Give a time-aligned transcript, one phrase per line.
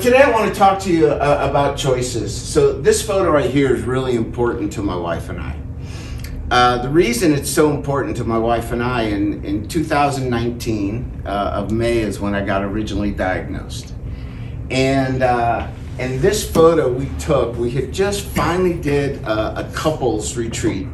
[0.00, 2.34] today I want to talk to you uh, about choices.
[2.34, 5.58] So this photo right here is really important to my wife and I.
[6.50, 11.28] Uh, the reason it's so important to my wife and I in, in 2019 uh,
[11.28, 13.92] of May is when I got originally diagnosed.
[14.70, 15.68] And, uh,
[15.98, 20.86] and this photo we took, we had just finally did a, a couples retreat.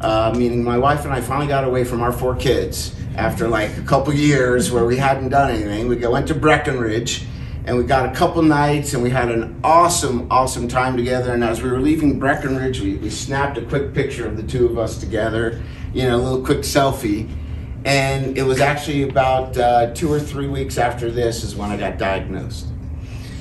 [0.00, 3.76] Uh, meaning my wife and I finally got away from our four kids after like
[3.78, 5.86] a couple years where we hadn't done anything.
[5.86, 7.24] We went to Breckenridge
[7.64, 11.32] and we got a couple nights and we had an awesome, awesome time together.
[11.32, 14.66] And as we were leaving Breckenridge, we, we snapped a quick picture of the two
[14.66, 15.62] of us together,
[15.94, 17.30] you know, a little quick selfie.
[17.84, 21.76] And it was actually about uh, two or three weeks after this is when I
[21.76, 22.66] got diagnosed.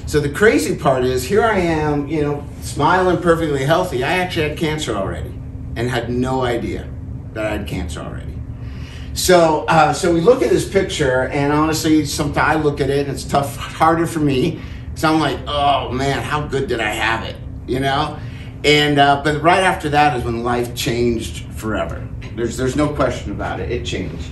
[0.06, 4.04] So the crazy part is here I am, you know, smiling perfectly healthy.
[4.04, 5.34] I actually had cancer already
[5.76, 6.88] and had no idea
[7.34, 8.31] that I had cancer already.
[9.14, 13.08] So, uh, so we look at this picture, and honestly, sometimes I look at it,
[13.08, 14.62] and it's tough, harder for me.
[14.96, 17.36] So I'm like, oh man, how good did I have it?
[17.68, 18.18] You know?
[18.64, 22.08] And uh, but right after that is when life changed forever.
[22.36, 23.72] There's there's no question about it.
[23.72, 24.30] It changed.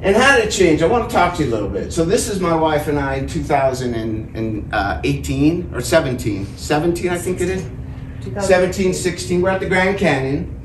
[0.00, 0.82] And how did it change?
[0.82, 1.92] I want to talk to you a little bit.
[1.92, 6.56] So this is my wife and I in 2018 or 17.
[6.56, 7.68] 17, I think it is.
[8.46, 9.42] 17, 16.
[9.42, 10.57] We're at the Grand Canyon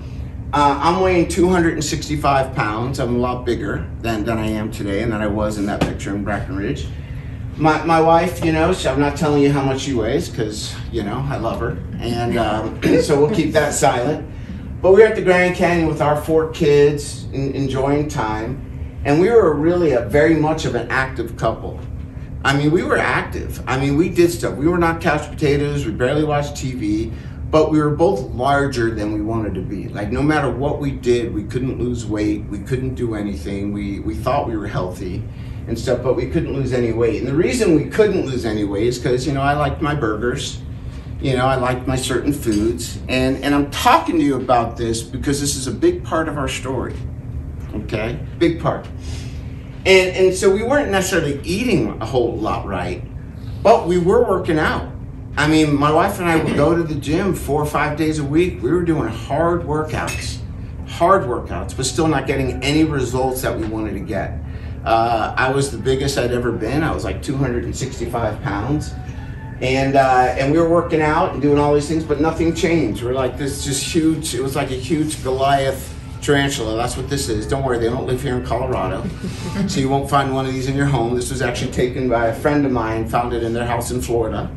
[0.54, 3.00] uh, I'm weighing 265 pounds.
[3.00, 5.82] I'm a lot bigger than, than I am today and than I was in that
[5.82, 6.86] picture in Breckenridge.
[7.58, 11.02] My, my wife, you know, I'm not telling you how much she weighs because, you
[11.02, 11.80] know, I love her.
[11.98, 14.30] And um, so we'll keep that silent.
[14.80, 19.02] But we are at the Grand Canyon with our four kids, in, enjoying time.
[19.06, 21.80] And we were really a very much of an active couple.
[22.46, 23.64] I mean, we were active.
[23.68, 24.56] I mean, we did stuff.
[24.56, 25.84] We were not couch potatoes.
[25.86, 27.12] We barely watched TV
[27.54, 29.88] but we were both larger than we wanted to be.
[29.88, 33.72] Like no matter what we did, we couldn't lose weight, we couldn't do anything.
[33.72, 35.24] We we thought we were healthy
[35.68, 37.20] and stuff, but we couldn't lose any weight.
[37.20, 39.94] And the reason we couldn't lose any weight is because you know I liked my
[39.94, 40.64] burgers,
[41.22, 45.04] you know I liked my certain foods, and and I'm talking to you about this
[45.04, 46.96] because this is a big part of our story.
[47.76, 48.88] Okay, big part.
[49.86, 53.04] And and so we weren't necessarily eating a whole lot right,
[53.62, 54.93] but we were working out
[55.36, 58.20] I mean, my wife and I would go to the gym four or five days
[58.20, 58.62] a week.
[58.62, 60.38] We were doing hard workouts,
[60.88, 64.38] hard workouts, but still not getting any results that we wanted to get.
[64.86, 66.84] Uh, I was the biggest I'd ever been.
[66.84, 68.94] I was like 265 pounds.
[69.60, 73.02] And, uh, and we were working out and doing all these things, but nothing changed.
[73.02, 76.76] We we're like this just huge, it was like a huge Goliath tarantula.
[76.76, 77.48] That's what this is.
[77.48, 79.04] Don't worry, they don't live here in Colorado.
[79.68, 81.16] so you won't find one of these in your home.
[81.16, 84.00] This was actually taken by a friend of mine, found it in their house in
[84.00, 84.52] Florida.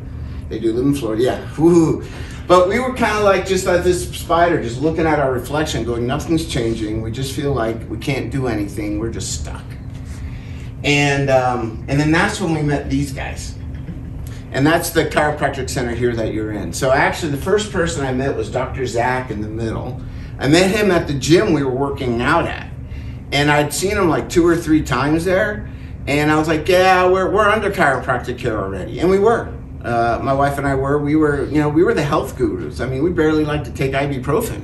[0.49, 2.03] They do live in Florida, yeah.
[2.47, 5.83] But we were kind of like just like this spider, just looking at our reflection,
[5.83, 7.01] going, nothing's changing.
[7.01, 8.99] We just feel like we can't do anything.
[8.99, 9.65] We're just stuck.
[10.83, 13.55] And um, and then that's when we met these guys.
[14.53, 16.71] And that's the chiropractic center here that you're in.
[16.71, 18.85] So actually, the first person I met was Dr.
[18.85, 20.01] Zach in the middle.
[20.39, 22.71] I met him at the gym we were working out at.
[23.33, 25.69] And I'd seen him like two or three times there.
[26.07, 28.99] And I was like, yeah, we're, we're under chiropractic care already.
[28.99, 29.53] And we were
[29.87, 32.81] uh, my wife and I were, we were, you know, we were the health gurus.
[32.81, 34.61] I mean, we barely liked to take ibuprofen,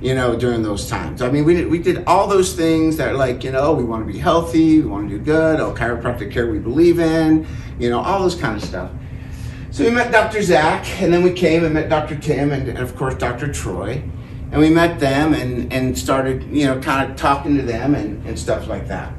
[0.00, 1.22] you know, during those times.
[1.22, 4.06] I mean, we did, we did all those things that like, you know, we want
[4.06, 7.46] to be healthy, we want to do good, oh, chiropractic care we believe in,
[7.80, 8.92] you know, all this kind of stuff.
[9.72, 10.40] So we met Dr.
[10.40, 12.16] Zach, and then we came and met Dr.
[12.16, 13.52] Tim, and, and of course Dr.
[13.52, 14.04] Troy,
[14.52, 18.24] and we met them and, and started, you know, kind of talking to them and,
[18.24, 19.12] and stuff like that.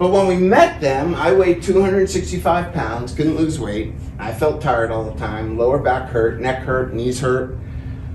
[0.00, 3.92] But when we met them, I weighed 265 pounds, couldn't lose weight.
[4.18, 7.58] I felt tired all the time, lower back hurt, neck hurt, knees hurt.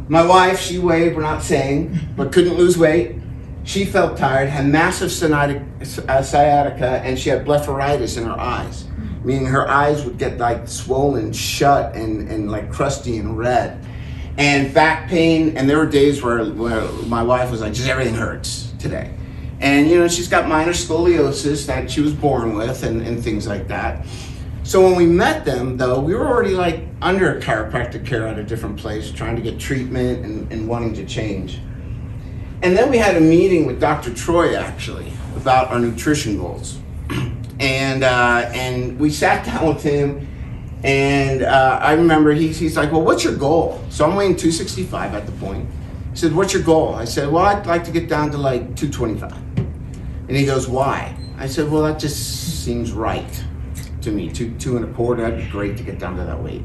[0.07, 3.17] My wife, she weighed, we're not saying, but couldn't lose weight.
[3.65, 8.87] She felt tired, had massive uh, sciatica, and she had blepharitis in her eyes,
[9.23, 13.79] meaning her eyes would get like swollen shut and, and like crusty and red.
[14.39, 18.15] And back pain, and there were days where, where my wife was like, just everything
[18.15, 19.11] hurts today.
[19.65, 23.47] And you know, she's got minor scoliosis that she was born with and, and things
[23.47, 24.05] like that.
[24.61, 28.43] So when we met them though, we were already like under chiropractic care at a
[28.43, 31.59] different place, trying to get treatment and, and wanting to change.
[32.61, 34.13] And then we had a meeting with Dr.
[34.13, 36.77] Troy actually about our nutrition goals.
[37.59, 40.27] and uh, and we sat down with him
[40.83, 43.83] and uh, I remember he's, he's like, well, what's your goal?
[43.89, 45.67] So I'm weighing 265 at the point.
[46.11, 46.93] He said, what's your goal?
[46.93, 49.54] I said, well, I'd like to get down to like 225.
[50.27, 51.15] And he goes, why?
[51.37, 53.43] I said, well, that just seems right
[54.01, 54.31] to me.
[54.31, 56.63] Two, two and a quarter, that'd be great to get down to that weight.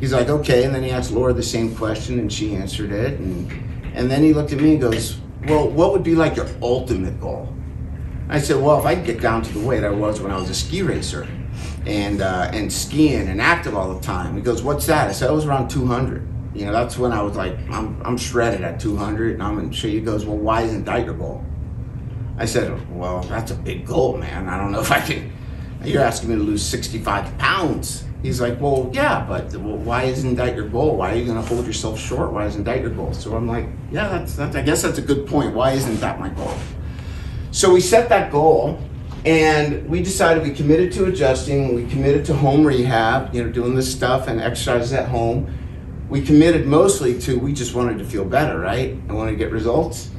[0.00, 0.64] He's like, okay.
[0.64, 3.18] And then he asked Laura the same question and she answered it.
[3.18, 3.50] And,
[3.94, 7.20] and then he looked at me and goes, well, what would be like your ultimate
[7.20, 7.52] goal?
[8.28, 10.36] I said, well, if I could get down to the weight I was when I
[10.36, 11.28] was a ski racer,
[11.86, 14.36] and uh, and skiing and active all the time.
[14.36, 17.22] He goes, "What's that?" I said, "I was around 200." You know, that's when I
[17.22, 19.94] was like, "I'm I'm shredded at 200," and I'm in shape.
[19.94, 21.44] He goes, "Well, why isn't that your goal?"
[22.38, 24.48] I said, "Well, that's a big goal, man.
[24.48, 25.32] I don't know if I can."
[25.84, 28.04] You're asking me to lose 65 pounds.
[28.22, 30.96] He's like, well, yeah, but well, why isn't that your goal?
[30.96, 32.32] Why are you going to hold yourself short?
[32.32, 33.12] Why isn't that your goal?
[33.12, 35.54] So I'm like, yeah, that's, that's I guess that's a good point.
[35.54, 36.52] Why isn't that my goal?
[37.52, 38.80] So we set that goal,
[39.24, 41.74] and we decided we committed to adjusting.
[41.74, 45.52] We committed to home rehab, you know, doing this stuff and exercises at home.
[46.08, 48.98] We committed mostly to we just wanted to feel better, right?
[49.08, 50.10] I wanted to get results.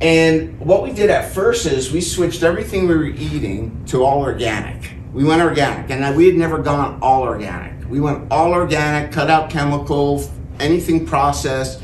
[0.00, 4.22] And what we did at first is we switched everything we were eating to all
[4.22, 4.90] organic.
[5.12, 7.88] We went organic, and we had never gone all organic.
[7.88, 11.80] We went all organic, cut out chemicals, anything processed.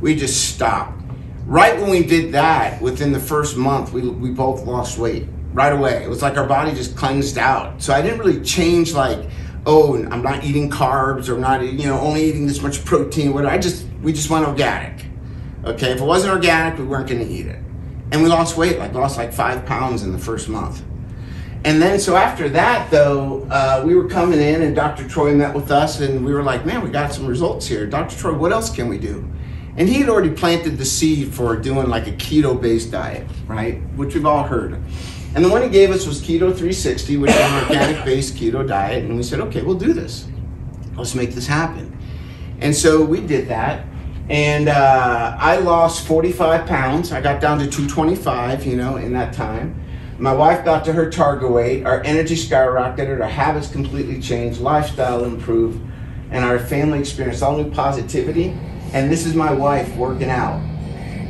[0.00, 1.00] We just stopped.
[1.46, 5.72] Right when we did that, within the first month, we, we both lost weight right
[5.72, 6.04] away.
[6.04, 7.80] It was like our body just cleansed out.
[7.80, 9.30] So I didn't really change like,
[9.64, 13.32] oh, I'm not eating carbs or not, you know, only eating this much protein.
[13.32, 15.05] What I just we just went organic.
[15.66, 17.58] Okay, if it wasn't organic, we weren't going to eat it.
[18.12, 20.84] And we lost weight, like lost like five pounds in the first month.
[21.64, 25.08] And then, so after that, though, uh, we were coming in and Dr.
[25.08, 27.84] Troy met with us and we were like, man, we got some results here.
[27.84, 28.16] Dr.
[28.16, 29.28] Troy, what else can we do?
[29.76, 33.82] And he had already planted the seed for doing like a keto based diet, right?
[33.96, 34.80] Which we've all heard.
[35.34, 38.66] And the one he gave us was Keto 360, which is an organic based keto
[38.66, 39.04] diet.
[39.04, 40.28] And we said, okay, we'll do this.
[40.94, 41.98] Let's make this happen.
[42.60, 43.84] And so we did that.
[44.28, 47.12] And uh, I lost 45 pounds.
[47.12, 49.82] I got down to 225, you know, in that time.
[50.18, 51.84] My wife got to her target weight.
[51.84, 53.20] Our energy skyrocketed.
[53.20, 54.60] Our habits completely changed.
[54.60, 55.80] Lifestyle improved.
[56.30, 58.56] And our family experienced all new positivity.
[58.92, 60.60] And this is my wife working out.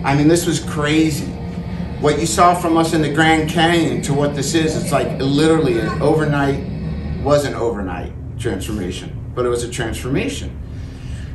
[0.04, 1.32] I mean, this was crazy
[2.00, 5.18] what you saw from us in the Grand Canyon to what this is, it's like
[5.18, 6.62] literally an overnight,
[7.22, 10.56] was an overnight transformation, but it was a transformation.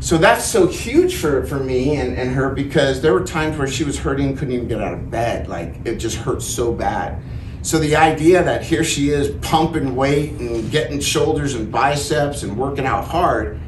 [0.02, 3.68] So that's so huge for, for me and, and her because there were times where
[3.68, 5.48] she was hurting, couldn't even get out of bed.
[5.48, 7.22] Like it just hurt so bad.
[7.62, 12.58] So the idea that here she is pumping weight and getting shoulders and biceps and
[12.58, 13.60] working out hard,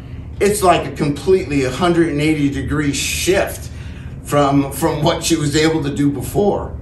[0.42, 3.70] it's like a completely 180 degree shift
[4.24, 6.76] from from what she was able to do before.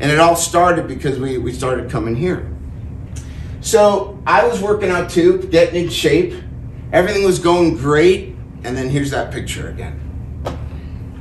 [0.00, 2.56] And it all started because we, we started coming here.
[3.60, 6.42] So I was working out too, getting in shape.
[6.90, 8.33] Everything was going great.
[8.64, 10.00] And then here's that picture again.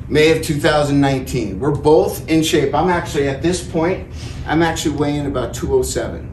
[0.07, 1.60] May of 2019.
[1.60, 2.74] We're both in shape.
[2.74, 4.07] I'm actually, at this point,
[4.45, 6.30] I'm actually weighing about 207.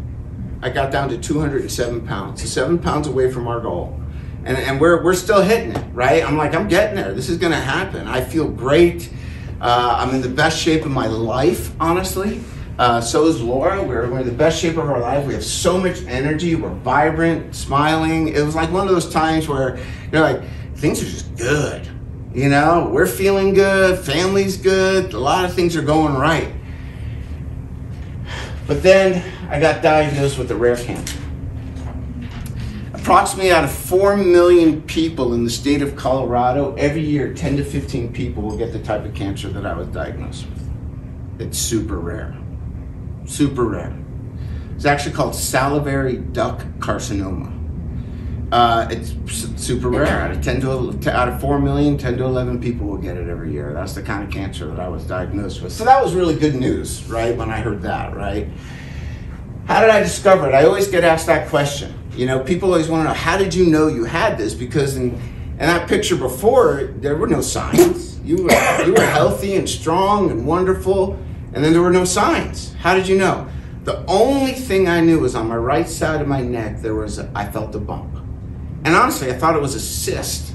[0.62, 3.98] I got down to 207 pounds, so seven pounds away from our goal.
[4.44, 6.24] And, and we're, we're still hitting it, right?
[6.24, 7.12] I'm like, I'm getting there.
[7.12, 8.06] This is going to happen.
[8.06, 9.10] I feel great.
[9.60, 12.40] Uh, I'm in the best shape of my life, honestly.
[12.78, 13.82] Uh, so is Laura.
[13.82, 15.26] We're, we're in the best shape of our life.
[15.26, 16.54] We have so much energy.
[16.54, 18.28] We're vibrant, smiling.
[18.28, 19.78] It was like one of those times where
[20.10, 20.42] you're like,
[20.80, 21.86] things are just good.
[22.34, 23.98] You know, we're feeling good.
[23.98, 25.12] Family's good.
[25.12, 26.50] A lot of things are going right.
[28.66, 31.18] But then I got diagnosed with a rare cancer.
[32.94, 37.64] Approximately out of 4 million people in the state of Colorado, every year 10 to
[37.64, 40.70] 15 people will get the type of cancer that I was diagnosed with.
[41.40, 42.36] It's super rare.
[43.26, 43.94] Super rare.
[44.76, 47.59] It's actually called salivary duct carcinoma.
[48.52, 49.14] Uh, it's
[49.62, 50.20] super rare.
[50.20, 53.28] Out of 10 to out of 4 million, 10 to 11 people will get it
[53.28, 53.72] every year.
[53.72, 55.72] That's the kind of cancer that I was diagnosed with.
[55.72, 57.36] So that was really good news, right?
[57.36, 58.48] When I heard that, right?
[59.66, 60.54] How did I discover it?
[60.54, 61.94] I always get asked that question.
[62.16, 64.52] You know, people always want to know, how did you know you had this?
[64.52, 68.18] Because in, in that picture before, there were no signs.
[68.20, 71.14] You were, you were healthy and strong and wonderful,
[71.54, 72.74] and then there were no signs.
[72.74, 73.48] How did you know?
[73.84, 77.18] The only thing I knew was on my right side of my neck, there was,
[77.18, 78.19] I felt a bump.
[78.84, 80.54] And honestly, I thought it was a cyst.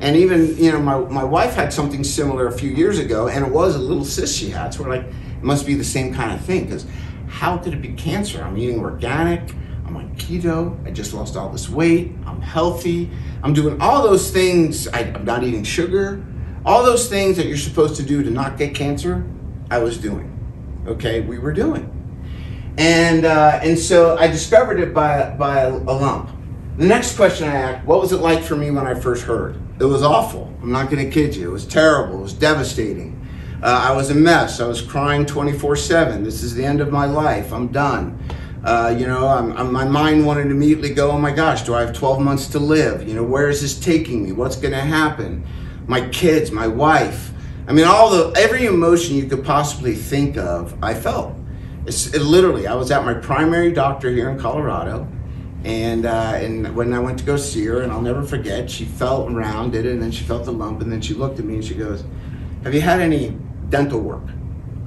[0.00, 3.44] And even, you know, my, my wife had something similar a few years ago, and
[3.44, 4.74] it was a little cyst she had.
[4.74, 6.86] So we're like, it must be the same kind of thing, because
[7.28, 8.42] how could it be cancer?
[8.42, 9.52] I'm eating organic,
[9.86, 10.84] I'm on keto.
[10.86, 12.12] I just lost all this weight.
[12.26, 13.10] I'm healthy.
[13.42, 14.88] I'm doing all those things.
[14.88, 16.24] I, am not eating sugar.
[16.64, 19.24] All those things that you're supposed to do to not get cancer,
[19.70, 20.32] I was doing.
[20.86, 21.92] Okay, we were doing.
[22.78, 26.30] And uh, and so I discovered it by by a lump.
[26.76, 29.58] The next question I asked, what was it like for me when I first heard?
[29.80, 30.54] It was awful.
[30.60, 31.48] I'm not going to kid you.
[31.48, 32.18] It was terrible.
[32.18, 33.26] It was devastating.
[33.62, 34.60] Uh, I was a mess.
[34.60, 36.22] I was crying 24 7.
[36.22, 37.50] This is the end of my life.
[37.50, 38.22] I'm done.
[38.62, 41.72] Uh, you know, I'm, I'm, my mind wanted to immediately go, oh my gosh, do
[41.72, 43.08] I have 12 months to live?
[43.08, 44.32] You know, where is this taking me?
[44.32, 45.46] What's going to happen?
[45.86, 47.32] My kids, my wife.
[47.66, 51.34] I mean, all the every emotion you could possibly think of, I felt.
[51.86, 55.08] It's, it literally, I was at my primary doctor here in Colorado,
[55.64, 58.84] And uh, and when I went to go see her, and I'll never forget, she
[58.84, 61.54] felt around it, and then she felt the lump, and then she looked at me
[61.54, 62.04] and she goes,
[62.62, 63.36] "Have you had any
[63.68, 64.24] dental work?"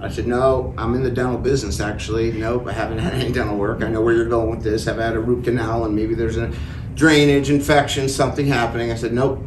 [0.02, 2.32] I said, "No, I'm in the dental business actually.
[2.32, 3.84] Nope, I haven't had any dental work.
[3.84, 4.88] I know where you're going with this.
[4.88, 6.52] I've had a root canal, and maybe there's a
[6.96, 9.44] drainage infection, something happening." I said, "Nope."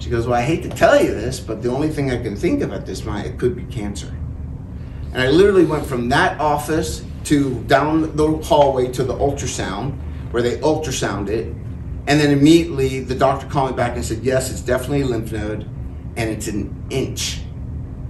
[0.00, 2.36] She goes, "Well, I hate to tell you this, but the only thing I can
[2.36, 4.14] think of at this point, it could be cancer."
[5.12, 9.98] And I literally went from that office to down the hallway to the ultrasound
[10.30, 11.46] where they ultrasound it.
[12.06, 15.32] And then immediately the doctor called me back and said, yes, it's definitely a lymph
[15.32, 15.68] node
[16.16, 17.40] and it's an inch.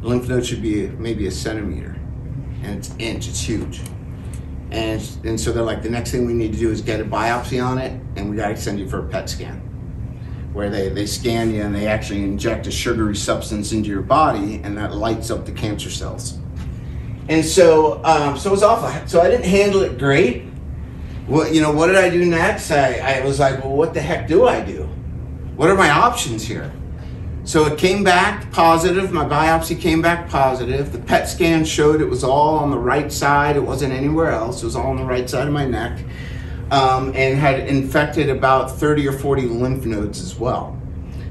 [0.02, 1.98] Lymph node should be maybe a centimeter
[2.62, 3.80] and it's inch, it's huge.
[4.70, 7.04] And, and so they're like, the next thing we need to do is get a
[7.04, 9.62] biopsy on it and we gotta send you for a PET scan
[10.52, 14.60] where they, they scan you and they actually inject a sugary substance into your body
[14.64, 16.38] and that lights up the cancer cells.
[17.28, 19.06] And so, um, so it was awful.
[19.06, 20.47] So I didn't handle it great.
[21.28, 22.70] What you know, what did I do next?
[22.70, 24.84] I, I was like, well, what the heck do I do?
[25.56, 26.72] What are my options here?
[27.44, 29.12] So it came back positive.
[29.12, 30.90] My biopsy came back positive.
[30.90, 33.56] The PET scan showed it was all on the right side.
[33.56, 34.62] It wasn't anywhere else.
[34.62, 36.02] It was all on the right side of my neck,
[36.70, 40.80] um, and had infected about 30 or 40 lymph nodes as well.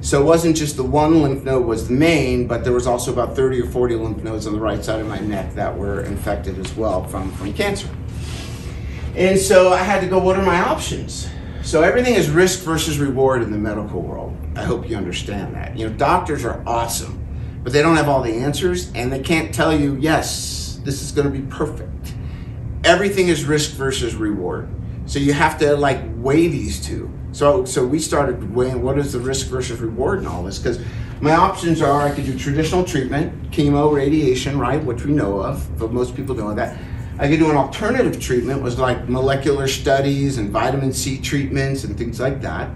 [0.02, 3.12] So it wasn't just the one lymph node was the main, but there was also
[3.12, 6.02] about 30 or 40 lymph nodes on the right side of my neck that were
[6.02, 7.90] infected as well from, from cancer.
[9.18, 11.28] And so I had to go, what are my options?
[11.64, 14.38] So everything is risk versus reward in the medical world.
[14.56, 15.76] I hope you understand that.
[15.76, 17.26] You know, doctors are awesome,
[17.64, 21.12] but they don't have all the answers and they can't tell you, yes, this is
[21.14, 22.14] to be perfect.
[22.84, 24.70] Everything is risk versus reward.
[25.08, 27.12] So you have to like weigh these two.
[27.32, 30.80] So so we started weighing what is the risk versus reward and all this because
[31.22, 35.80] my options are I could do traditional treatment, chemo, radiation, right, which we know of,
[35.80, 36.78] but most people don't know that.
[37.20, 41.98] I could do an alternative treatment, was like molecular studies and vitamin C treatments and
[41.98, 42.70] things like that.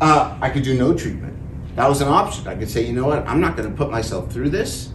[0.00, 1.36] Uh, I could do no treatment.
[1.76, 2.48] That was an option.
[2.48, 4.90] I could say, you know what, I'm not going to put myself through this,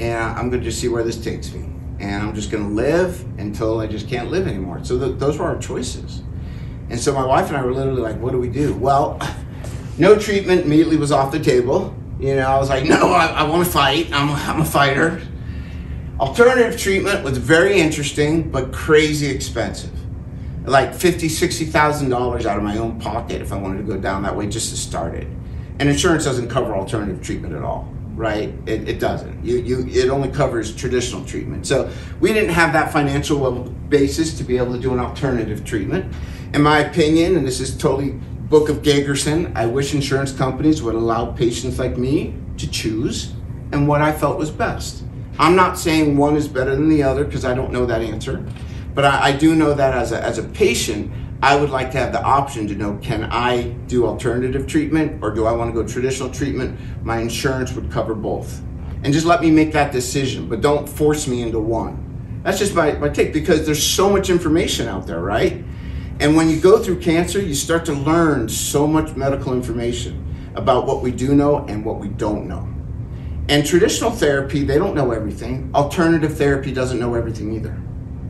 [0.00, 1.68] and I'm going to just see where this takes me.
[2.00, 4.80] And I'm just going to live until I just can't live anymore.
[4.82, 6.22] So th- those were our choices.
[6.90, 8.74] And so my wife and I were literally like, what do we do?
[8.74, 9.18] Well,
[9.98, 11.94] no treatment immediately was off the table.
[12.18, 14.12] You know, I was like, no, I, I want to fight.
[14.12, 15.22] I'm, I'm a fighter.
[16.18, 19.92] Alternative treatment was very interesting, but crazy expensive.
[20.64, 24.00] Like fifty, sixty thousand dollars out of my own pocket if I wanted to go
[24.00, 25.26] down that way just to start it.
[25.78, 28.48] And insurance doesn't cover alternative treatment at all, right?
[28.64, 29.44] It, it doesn't.
[29.44, 31.66] You, you, it only covers traditional treatment.
[31.66, 33.52] So we didn't have that financial
[33.90, 36.14] basis to be able to do an alternative treatment.
[36.54, 38.12] In my opinion, and this is totally
[38.48, 43.34] Book of Gagerson, I wish insurance companies would allow patients like me to choose
[43.72, 45.02] and what I felt was best.
[45.38, 48.44] I'm not saying one is better than the other because I don't know that answer,
[48.94, 51.12] but I, I, do know that as a, as a patient,
[51.42, 55.34] I would like to have the option to know can I do alternative treatment or
[55.34, 56.78] do I want to go traditional treatment?
[57.04, 58.62] My insurance would cover both.
[59.02, 62.40] And just let me make that decision, but don't force me into one.
[62.42, 65.62] That's just my, my take because there's so much information out there, right?
[66.18, 70.22] And when you go through cancer, you start to learn so much medical information
[70.54, 72.66] about what we do know and what we don't know.
[73.48, 75.70] And traditional therapy, they don't know everything.
[75.74, 77.80] Alternative therapy doesn't know everything either.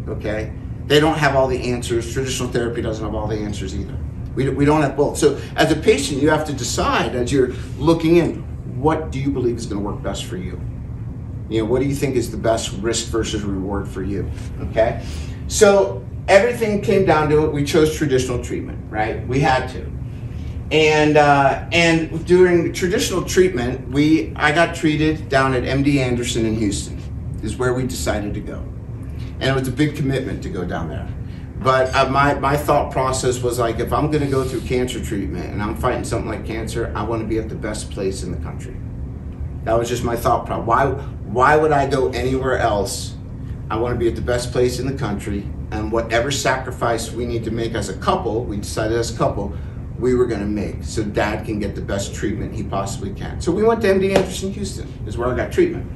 [0.08, 0.52] Okay?
[0.87, 2.12] They don't have all the answers.
[2.12, 3.96] Traditional therapy doesn't have all the answers either.
[4.35, 5.16] We, we don't have both.
[5.16, 8.42] So, as a patient, you have to decide as you're looking in
[8.78, 10.61] what do you believe is going to work best for you?
[11.49, 14.30] You know, what do you think is the best risk versus reward for you?
[14.61, 15.04] Okay?
[15.49, 17.52] So, everything came down to it.
[17.52, 19.26] We chose traditional treatment, right?
[19.26, 19.90] We had to
[20.70, 26.56] and uh, and during traditional treatment, we I got treated down at MD Anderson in
[26.56, 27.00] Houston,
[27.42, 28.58] is where we decided to go,
[29.40, 31.08] and it was a big commitment to go down there.
[31.61, 35.02] But uh, my my thought process was like, if I'm going to go through cancer
[35.02, 38.25] treatment and I'm fighting something like cancer, I want to be at the best place
[38.25, 38.76] in the country.
[39.64, 40.66] That was just my thought process.
[40.66, 43.14] Why why would I go anywhere else?
[43.70, 47.25] I want to be at the best place in the country, and whatever sacrifice we
[47.25, 49.56] need to make as a couple, we decided as a couple
[49.99, 53.41] we were going to make so dad can get the best treatment he possibly can.
[53.41, 55.91] So we went to MD Anderson Houston, is where I got treatment.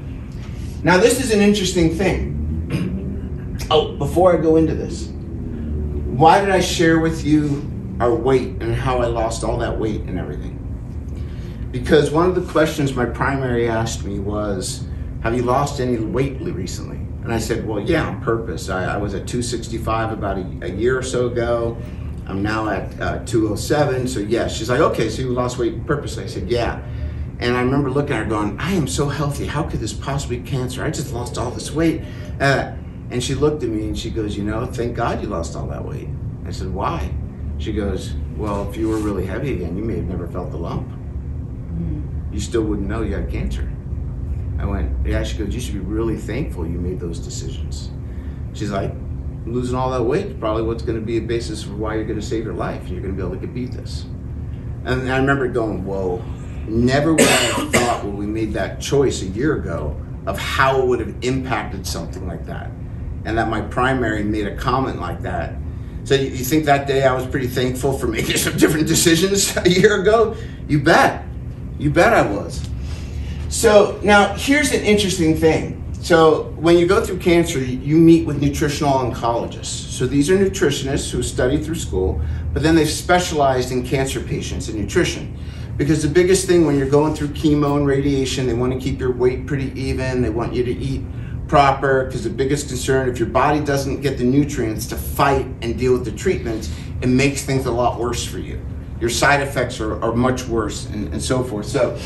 [0.83, 3.59] Now, this is an interesting thing.
[3.71, 8.75] oh, before I go into this, why did I share with you our weight and
[8.75, 10.57] how I lost all that weight and everything?
[11.71, 14.87] Because one of the questions my primary asked me was,
[15.23, 16.97] Have you lost any weight recently?
[17.23, 18.71] And I said, Well, yeah, on purpose.
[18.71, 21.77] I, I was at 265 about a, a year or so ago.
[22.31, 24.09] I'm now at uh, 207.
[24.09, 26.25] So yeah, she's like, okay, so you lost weight purposely.
[26.25, 26.83] I said, yeah.
[27.39, 29.47] And I remember looking at her going, I am so healthy.
[29.47, 30.85] How could this possibly be cancer?
[30.85, 32.03] I just lost all this weight.
[32.39, 32.73] Uh,
[33.11, 35.67] and she looked at me and she goes, you know, thank God you lost all
[35.69, 36.09] that weight.
[36.47, 37.11] I said, why?
[37.61, 40.57] She goes, Well, if you were really heavy again, you may have never felt the
[40.57, 40.91] lump.
[42.33, 43.71] You still wouldn't know you had cancer.
[44.59, 45.23] I went, Yeah.
[45.23, 47.91] She goes, You should be really thankful you made those decisions.
[48.55, 48.93] She's like,
[49.47, 52.05] Losing all that weight is probably what's going to be a basis for why you're
[52.05, 52.81] going to save your life.
[52.83, 54.05] and You're going to be able to beat this.
[54.85, 56.23] And I remember going, Whoa,
[56.67, 60.81] never would I have thought when we made that choice a year ago of how
[60.81, 62.71] it would have impacted something like that.
[63.25, 65.55] And that my primary made a comment like that.
[66.05, 69.57] So you, you think that day I was pretty thankful for making some different decisions
[69.57, 70.37] a year ago?
[70.69, 71.25] You bet.
[71.79, 72.69] You bet I was.
[73.49, 75.80] So now here's an interesting thing.
[76.01, 79.91] So when you go through cancer, you meet with nutritional oncologists.
[79.91, 82.21] So these are nutritionists who studied through school,
[82.55, 85.37] but then they've specialized in cancer patients and nutrition.
[85.77, 88.99] Because the biggest thing when you're going through chemo and radiation, they want to keep
[88.99, 90.23] your weight pretty even.
[90.23, 91.03] They want you to eat
[91.51, 95.77] proper because the biggest concern if your body doesn't get the nutrients to fight and
[95.77, 98.65] deal with the treatments it makes things a lot worse for you
[99.01, 101.99] your side effects are, are much worse and, and so forth so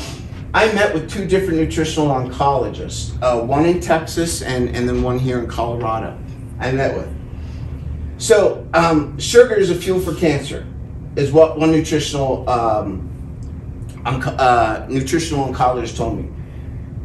[0.54, 5.18] i met with two different nutritional oncologists uh, one in texas and, and then one
[5.18, 6.18] here in colorado
[6.58, 7.08] i met with
[8.16, 10.66] so um, sugar is a fuel for cancer
[11.16, 13.10] is what one nutritional um,
[14.06, 16.30] uh, nutritional oncologist told me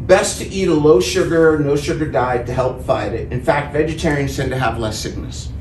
[0.09, 3.31] best to eat a low sugar, no sugar diet to help fight it.
[3.31, 5.51] In fact, vegetarians tend to have less sickness.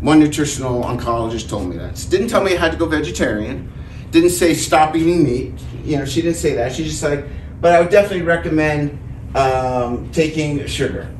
[0.00, 2.06] One nutritional oncologist told me that.
[2.08, 3.70] Didn't tell me I had to go vegetarian.
[4.12, 5.54] Didn't say stop eating meat.
[5.84, 6.72] You know, she didn't say that.
[6.72, 7.28] She just said,
[7.62, 8.98] but I would definitely recommend
[9.34, 11.10] um, taking sugar.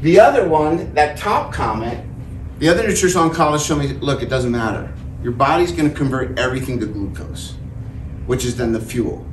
[0.00, 2.04] The other one, that top comment,
[2.58, 4.92] the other nutritional oncologist told me, look, it doesn't matter.
[5.22, 7.54] Your body's going to convert everything to glucose,
[8.26, 9.24] which is then the fuel.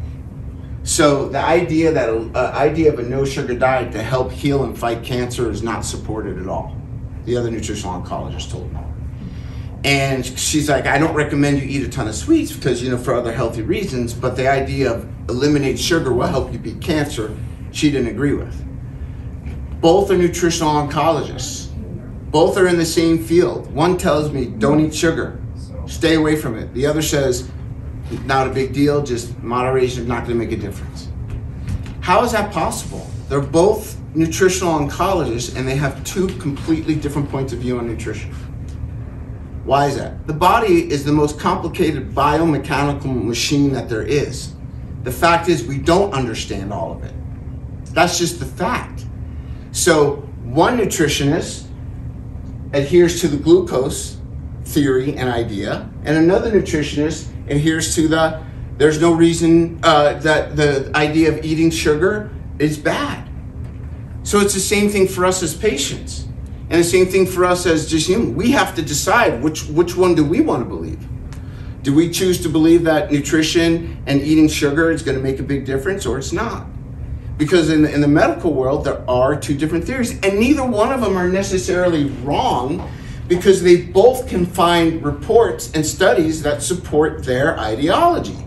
[0.83, 4.77] So the idea that uh, idea of a no sugar diet to help heal and
[4.77, 6.75] fight cancer is not supported at all.
[7.25, 8.79] The other nutritional oncologist told me.
[9.83, 12.97] And she's like, I don't recommend you eat a ton of sweets because you know
[12.97, 17.35] for other healthy reasons, but the idea of eliminate sugar will help you beat cancer,
[17.71, 18.65] she didn't agree with.
[19.79, 21.67] Both are nutritional oncologists.
[22.31, 23.73] Both are in the same field.
[23.73, 25.41] One tells me don't eat sugar,
[25.87, 26.73] stay away from it.
[26.73, 27.49] The other says
[28.25, 31.09] not a big deal, just moderation is not going to make a difference.
[32.01, 33.09] How is that possible?
[33.29, 38.33] They're both nutritional oncologists and they have two completely different points of view on nutrition.
[39.69, 40.25] Why is that?
[40.25, 44.53] The body is the most complicated biomechanical machine that there is.
[45.03, 47.13] The fact is, we don't understand all of it.
[47.93, 49.05] That's just the fact.
[49.71, 51.67] So, one nutritionist
[52.73, 54.17] adheres to the glucose
[54.65, 58.43] theory and idea, and another nutritionist adheres to the
[58.79, 63.29] there's no reason uh, that the idea of eating sugar is bad.
[64.23, 66.25] So it's the same thing for us as patients,
[66.69, 68.35] and the same thing for us as just human.
[68.35, 70.99] We have to decide which which one do we want to believe.
[71.81, 75.43] Do we choose to believe that nutrition and eating sugar is going to make a
[75.43, 76.67] big difference, or it's not?
[77.37, 80.91] Because in the, in the medical world, there are two different theories, and neither one
[80.91, 82.91] of them are necessarily wrong
[83.29, 88.37] because they both can find reports and studies that support their ideology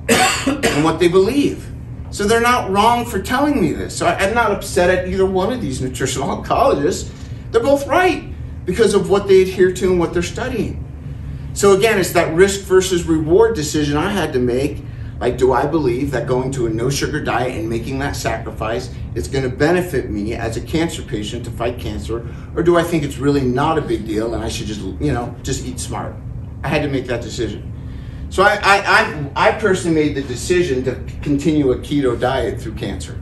[0.47, 1.73] and what they believe.
[2.11, 3.97] So they're not wrong for telling me this.
[3.97, 7.11] So I'm not upset at either one of these nutritional oncologists.
[7.53, 8.25] They're both right
[8.65, 10.85] because of what they adhere to and what they're studying.
[11.55, 14.79] So again, it's that risk versus reward decision I had to make
[15.21, 18.93] like, do I believe that going to a no sugar diet and making that sacrifice
[19.15, 22.27] is going to benefit me as a cancer patient to fight cancer?
[22.57, 25.13] Or do I think it's really not a big deal and I should just, you
[25.13, 26.17] know, just eat smart?
[26.65, 27.73] I had to make that decision.
[28.31, 32.75] So I, I, I, I personally made the decision to continue a keto diet through
[32.75, 33.17] cancer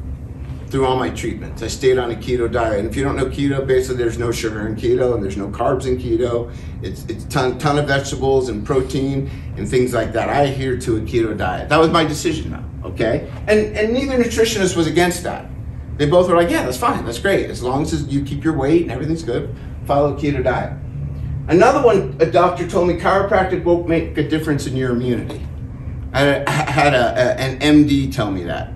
[0.70, 1.62] through all my treatments.
[1.62, 2.78] I stayed on a keto diet.
[2.78, 5.48] And if you don't know keto, basically there's no sugar in keto and there's no
[5.48, 6.54] carbs in keto.
[6.83, 10.28] It's it's ton ton of vegetables and protein and things like that.
[10.28, 11.68] I adhere to a keto diet.
[11.68, 12.64] That was my decision now.
[12.85, 13.30] Okay?
[13.48, 15.50] And and neither nutritionist was against that.
[15.96, 17.50] They both were like, yeah, that's fine, that's great.
[17.50, 19.54] As long as you keep your weight and everything's good,
[19.85, 20.72] follow a keto diet.
[21.48, 25.44] Another one, a doctor told me chiropractic won't make a difference in your immunity.
[26.12, 28.72] I had a, a, an MD tell me that.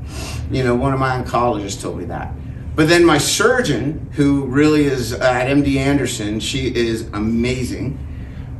[0.50, 2.32] You know, one of my oncologists told me that.
[2.76, 7.98] But then my surgeon, who really is at MD Anderson, she is amazing.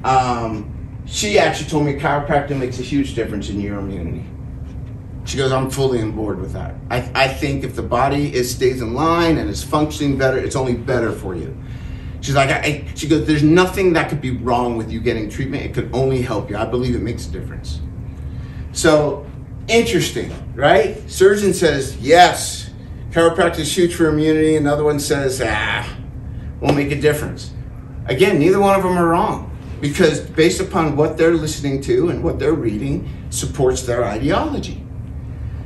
[0.04, 0.70] Um,
[1.06, 4.24] she actually told me chiropractic makes a huge difference in your immunity.
[5.24, 6.74] She goes, I'm fully on board with that.
[6.90, 10.56] I, I think if the body is stays in line and is functioning better, it's
[10.56, 11.56] only better for you.
[12.20, 15.64] She's like, I, she goes, there's nothing that could be wrong with you getting treatment.
[15.64, 16.56] It could only help you.
[16.56, 17.80] I believe it makes a difference.
[18.74, 19.24] So
[19.68, 21.08] interesting, right?
[21.10, 22.70] Surgeon says yes,
[23.10, 24.56] chiropractic huge for immunity.
[24.56, 25.96] Another one says ah,
[26.60, 27.52] won't make a difference.
[28.06, 32.22] Again, neither one of them are wrong because based upon what they're listening to and
[32.22, 34.84] what they're reading supports their ideology.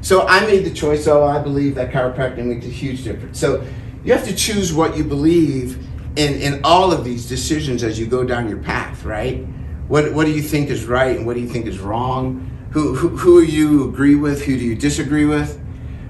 [0.01, 3.41] So I made the choice, oh, I believe that chiropractic makes a huge difference.
[3.41, 3.67] So
[4.05, 5.85] you have to choose what you believe
[6.17, 9.45] in, in all of these decisions as you go down your path, right?
[9.89, 12.58] What, what do you think is right and what do you think is wrong?
[12.73, 14.43] Who, who, who you agree with?
[14.43, 15.61] Who do you disagree with?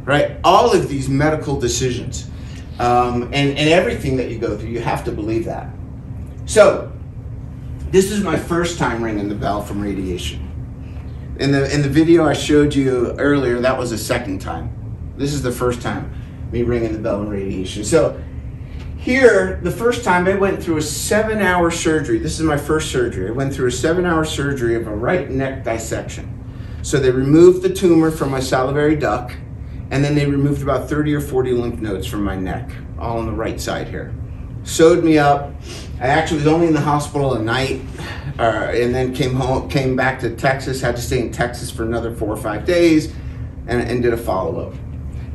[0.05, 0.37] Right?
[0.43, 2.29] All of these medical decisions
[2.79, 5.69] um, and, and everything that you go through, you have to believe that.
[6.47, 6.93] So,
[7.91, 10.45] this is my first time ringing the bell from radiation.
[11.39, 14.75] In the, in the video I showed you earlier, that was the second time.
[15.17, 16.15] This is the first time
[16.53, 17.85] me ringing the bell in radiation.
[17.85, 18.21] So,
[18.97, 22.19] here, the first time I went through a seven hour surgery.
[22.19, 23.29] This is my first surgery.
[23.29, 26.38] I went through a seven hour surgery of a right neck dissection.
[26.89, 29.37] So they removed the tumor from my salivary duct,
[29.91, 33.27] and then they removed about 30 or 40 lymph nodes from my neck, all on
[33.27, 34.15] the right side here.
[34.65, 35.53] Sewed me up.
[36.01, 37.83] I actually was only in the hospital a night,
[38.39, 40.81] uh, and then came home, came back to Texas.
[40.81, 43.13] Had to stay in Texas for another four or five days,
[43.67, 44.75] and, and did a follow up.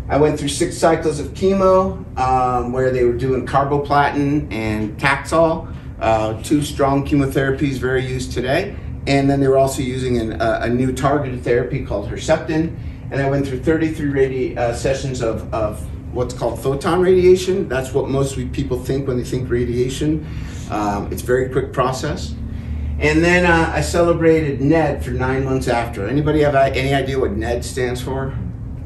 [0.10, 5.72] I went through six cycles of chemo, um, where they were doing carboplatin and Taxol,
[6.00, 8.76] uh, two strong chemotherapies very used today.
[9.06, 12.76] And then they were also using an, uh, a new targeted therapy called Herceptin.
[13.12, 15.82] And I went through 33 radi- uh, sessions of, of
[16.14, 17.68] what's called photon radiation.
[17.68, 20.26] That's what most people think when they think radiation.
[20.70, 22.34] Um, it's a very quick process.
[23.00, 26.08] And then uh, I celebrated NED for nine months after.
[26.08, 28.38] Anybody have any idea what NED stands for?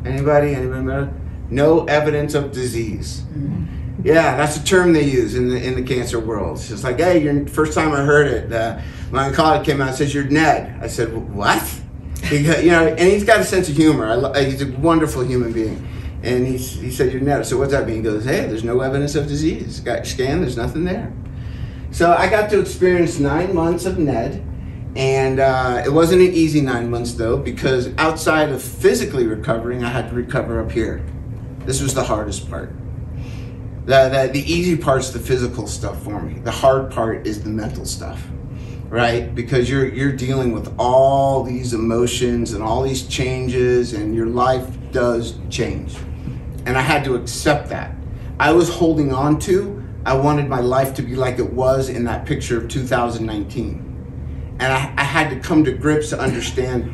[0.06, 0.56] Anybody?
[0.56, 1.12] Anybody?
[1.50, 3.24] No evidence of disease.
[4.04, 6.58] Yeah, that's a term they use in the in the cancer world.
[6.58, 8.80] It's like, hey, your first time I heard it, uh,
[9.12, 10.82] my oncologist came out and says you're Ned.
[10.84, 11.64] I said, what?
[12.22, 14.34] Got, you know, and he's got a sense of humor.
[14.40, 15.88] He's a wonderful human being.
[16.24, 17.46] And he, he said, you're Ned.
[17.46, 17.98] So what's that mean?
[17.98, 19.80] He goes, hey, there's no evidence of disease.
[19.80, 21.14] Got your scan, there's nothing there.
[21.92, 24.44] So I got to experience nine months of Ned.
[24.96, 29.90] And uh, it wasn't an easy nine months though, because outside of physically recovering, I
[29.90, 31.06] had to recover up here.
[31.60, 32.74] This was the hardest part.
[33.88, 36.40] The, the, the easy part's the physical stuff for me.
[36.40, 38.22] The hard part is the mental stuff,
[38.90, 39.34] right?
[39.34, 44.68] Because you're you're dealing with all these emotions and all these changes, and your life
[44.92, 45.96] does change.
[46.66, 47.96] And I had to accept that.
[48.42, 49.82] I was holding on to.
[50.06, 54.74] I wanted my life to be like it was in that picture of 2019, and
[54.74, 56.94] I, I had to come to grips to understand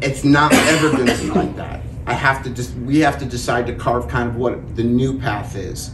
[0.00, 1.82] it's not ever going to be like that.
[2.06, 5.18] I have to just we have to decide to carve kind of what the new
[5.18, 5.90] path is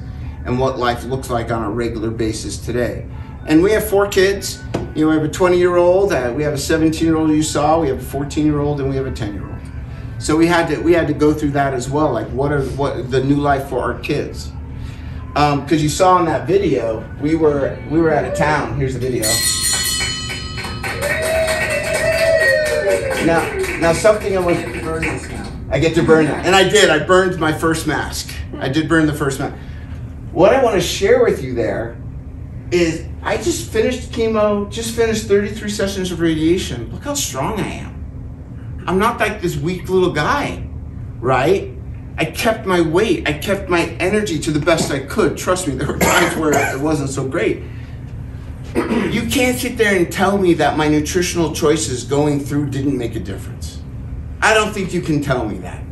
[0.47, 3.07] and what life looks like on a regular basis today.
[3.47, 4.63] And we have four kids.
[4.95, 7.31] You know, we have a 20 year old, uh, we have a 17 year old
[7.31, 9.57] you saw, we have a 14 year old, and we have a 10 year old.
[10.19, 12.13] So we had to we had to go through that as well.
[12.13, 14.51] Like, what are what the new life for our kids?
[15.35, 18.77] Because um, you saw in that video, we were we were out of town.
[18.79, 19.25] Here's the video.
[23.27, 23.43] Now,
[23.81, 24.57] now something I was
[25.69, 26.89] I get to burn that, and I did.
[26.89, 28.33] I burned my first mask.
[28.59, 29.55] I did burn the first mask.
[30.37, 31.97] What I want to share with you there
[32.71, 36.93] is I just finished chemo, just finished 33 sessions of radiation.
[36.93, 38.85] Look how strong I am.
[38.87, 40.69] I'm not like this weak little guy,
[41.21, 41.71] right?
[42.19, 45.39] I kept my weight, I kept my energy to the best I could.
[45.39, 47.63] Trust me, there were times where it wasn't so great.
[48.75, 53.17] you can't sit there and tell me that my nutritional choices going through didn't make
[53.17, 53.81] a difference.
[54.43, 55.86] I don't think you can tell me that.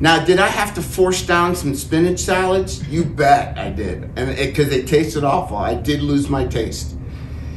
[0.00, 2.86] Now, did I have to force down some spinach salads?
[2.88, 4.10] You bet I did.
[4.16, 5.56] And because it, tasted awful.
[5.56, 6.96] I did lose my taste.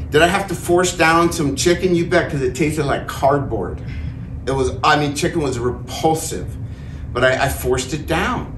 [0.10, 1.96] Did I have to force down some chicken?
[1.96, 3.82] You bet because it tasted like cardboard.
[4.48, 6.58] It was, I mean, chicken was repulsive,
[7.14, 8.58] but I, I forced it down.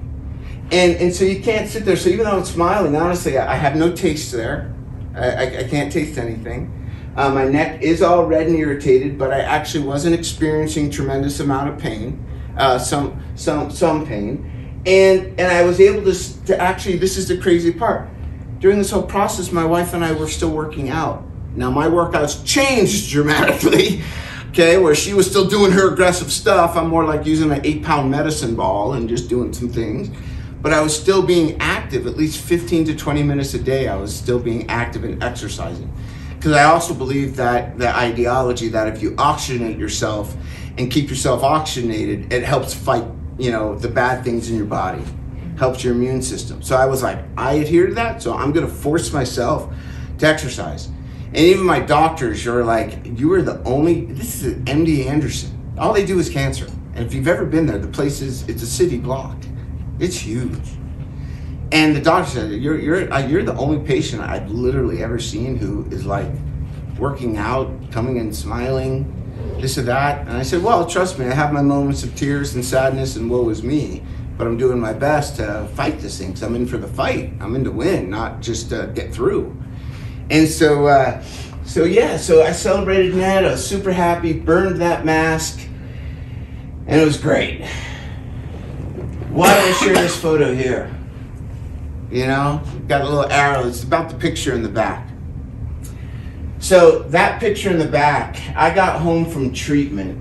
[0.72, 1.96] And, and so you can't sit there.
[1.96, 4.74] So even though I'm smiling, honestly, I, I have no taste there.
[5.14, 6.80] I, I, I can't taste anything.
[7.16, 11.68] Uh, my neck is all red and irritated, but I actually wasn't experiencing tremendous amount
[11.68, 12.24] of pain
[12.56, 17.28] uh, some some some pain, and and I was able to to actually this is
[17.28, 18.08] the crazy part.
[18.60, 21.24] During this whole process, my wife and I were still working out.
[21.54, 24.02] Now my workouts changed dramatically.
[24.54, 27.82] Okay, where she was still doing her aggressive stuff, I'm more like using an eight
[27.82, 30.16] pound medicine ball and just doing some things.
[30.62, 33.88] But I was still being active, at least 15 to 20 minutes a day.
[33.88, 35.92] I was still being active and exercising.
[36.36, 40.36] Because I also believe that the ideology that if you oxygenate yourself
[40.78, 43.04] and keep yourself oxygenated, it helps fight,
[43.38, 45.02] you know, the bad things in your body,
[45.58, 46.62] helps your immune system.
[46.62, 49.72] So I was like, I adhere to that, so I'm gonna force myself
[50.18, 50.86] to exercise.
[51.28, 55.50] And even my doctors are like, you are the only, this is MD Anderson.
[55.78, 56.66] All they do is cancer.
[56.94, 59.36] And if you've ever been there, the place is, it's a city block.
[59.98, 60.60] It's huge.
[61.72, 65.56] And the doctor said, you're, you're, uh, you're the only patient I've literally ever seen
[65.56, 66.30] who is like
[66.98, 69.23] working out, coming in smiling,
[69.60, 70.26] this or that.
[70.26, 73.30] And I said, well, trust me, I have my moments of tears and sadness and
[73.30, 74.02] woe is me,
[74.36, 77.32] but I'm doing my best to fight this thing because I'm in for the fight.
[77.40, 79.56] I'm in to win, not just get through.
[80.30, 81.22] And so, uh,
[81.64, 83.44] so yeah, so I celebrated that.
[83.44, 85.60] I was super happy, burned that mask,
[86.86, 87.64] and it was great.
[89.30, 90.94] Why did I share this photo here?
[92.10, 93.66] You know, got a little arrow.
[93.66, 95.08] It's about the picture in the back.
[96.64, 100.18] So that picture in the back, I got home from treatment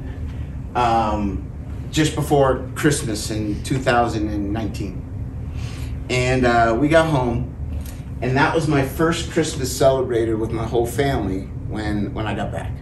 [0.75, 1.49] um,
[1.89, 7.55] just before Christmas in 2019, and uh, we got home,
[8.21, 12.51] and that was my first Christmas celebrated with my whole family when when I got
[12.51, 12.73] back.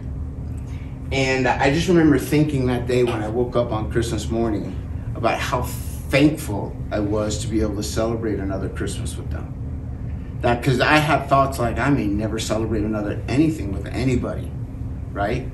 [1.12, 4.76] And I just remember thinking that day when I woke up on Christmas morning
[5.14, 9.61] about how thankful I was to be able to celebrate another Christmas with them.
[10.42, 14.50] That because I had thoughts like I may never celebrate another anything with anybody,
[15.12, 15.48] right?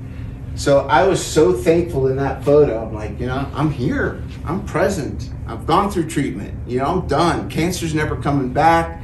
[0.55, 2.85] So I was so thankful in that photo.
[2.85, 4.21] I'm like, you know, I'm here.
[4.45, 5.29] I'm present.
[5.47, 6.53] I've gone through treatment.
[6.67, 7.49] You know, I'm done.
[7.49, 9.03] Cancer's never coming back.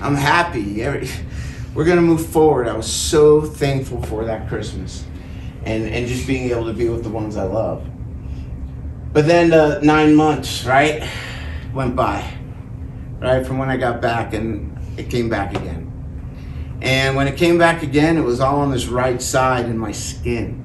[0.00, 0.84] I'm happy.
[1.74, 2.66] We're gonna move forward.
[2.66, 5.04] I was so thankful for that Christmas,
[5.64, 7.86] and and just being able to be with the ones I love.
[9.12, 11.08] But then the nine months, right,
[11.74, 12.32] went by,
[13.20, 15.92] right, from when I got back, and it came back again.
[16.80, 19.92] And when it came back again, it was all on this right side in my
[19.92, 20.62] skin.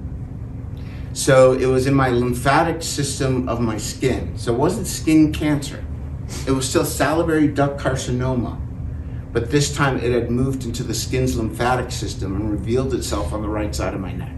[1.13, 4.37] So it was in my lymphatic system of my skin.
[4.37, 5.83] So it wasn't skin cancer.
[6.47, 8.59] It was still salivary duct carcinoma.
[9.33, 13.41] But this time it had moved into the skin's lymphatic system and revealed itself on
[13.41, 14.35] the right side of my neck.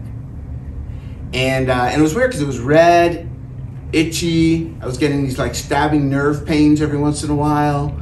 [1.32, 3.28] And, uh, and it was weird because it was red
[3.92, 4.74] itchy.
[4.80, 8.00] I was getting these like stabbing nerve pains every once in a while.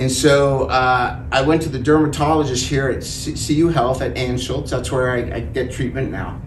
[0.00, 4.70] And so uh, I went to the dermatologist here at CU Health at Anschutz.
[4.70, 6.40] That's where I, I get treatment now.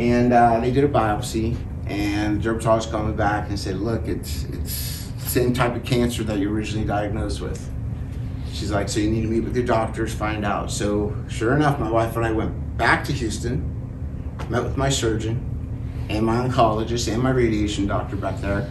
[0.00, 4.08] And uh, they did a biopsy, and the dermatologist called me back and said, "Look,
[4.08, 4.72] it's it's
[5.18, 7.70] same type of cancer that you originally diagnosed with."
[8.52, 11.78] She's like, "So you need to meet with your doctors, find out." So sure enough,
[11.78, 13.62] my wife and I went back to Houston,
[14.48, 15.38] met with my surgeon,
[16.10, 18.68] and my oncologist and my radiation doctor back there,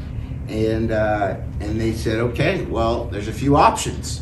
[0.48, 4.20] and uh, and they said, okay, well, there's a few options.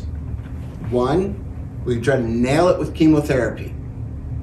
[0.90, 3.74] One, we try to nail it with chemotherapy,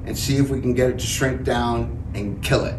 [0.04, 2.76] and see if we can get it to shrink down and kill it.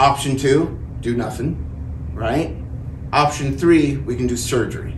[0.00, 2.56] Option two, do nothing, right?
[3.12, 4.94] Option three, we can do surgery.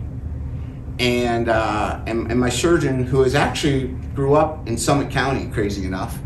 [0.99, 5.85] And, uh, and, and my surgeon, who is actually grew up in Summit County, crazy
[5.85, 6.19] enough,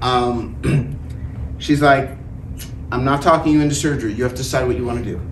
[0.00, 0.96] um,
[1.58, 2.10] she's like,
[2.92, 4.12] I'm not talking you into surgery.
[4.12, 5.29] You have to decide what you want to do.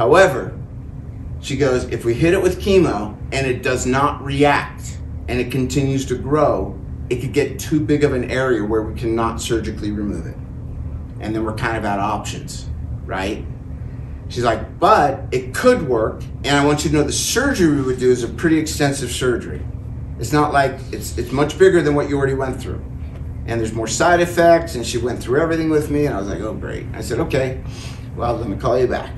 [0.00, 0.58] However,
[1.42, 4.96] she goes, if we hit it with chemo and it does not react
[5.28, 8.98] and it continues to grow, it could get too big of an area where we
[8.98, 10.38] cannot surgically remove it.
[11.20, 12.66] And then we're kind of out of options,
[13.04, 13.44] right?
[14.30, 16.22] She's like, but it could work.
[16.44, 19.10] And I want you to know the surgery we would do is a pretty extensive
[19.10, 19.60] surgery.
[20.18, 22.82] It's not like it's, it's much bigger than what you already went through
[23.44, 24.76] and there's more side effects.
[24.76, 26.86] And she went through everything with me, and I was like, oh, great.
[26.94, 27.62] I said, okay,
[28.16, 29.12] well, let me call you back.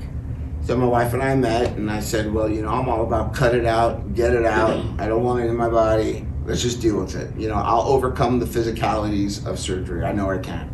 [0.63, 3.33] So my wife and I met, and I said, well, you know, I'm all about
[3.33, 4.83] cut it out, get it out.
[4.97, 6.25] I don't want it in my body.
[6.45, 7.35] Let's just deal with it.
[7.37, 10.05] You know, I'll overcome the physicalities of surgery.
[10.05, 10.69] I know I can.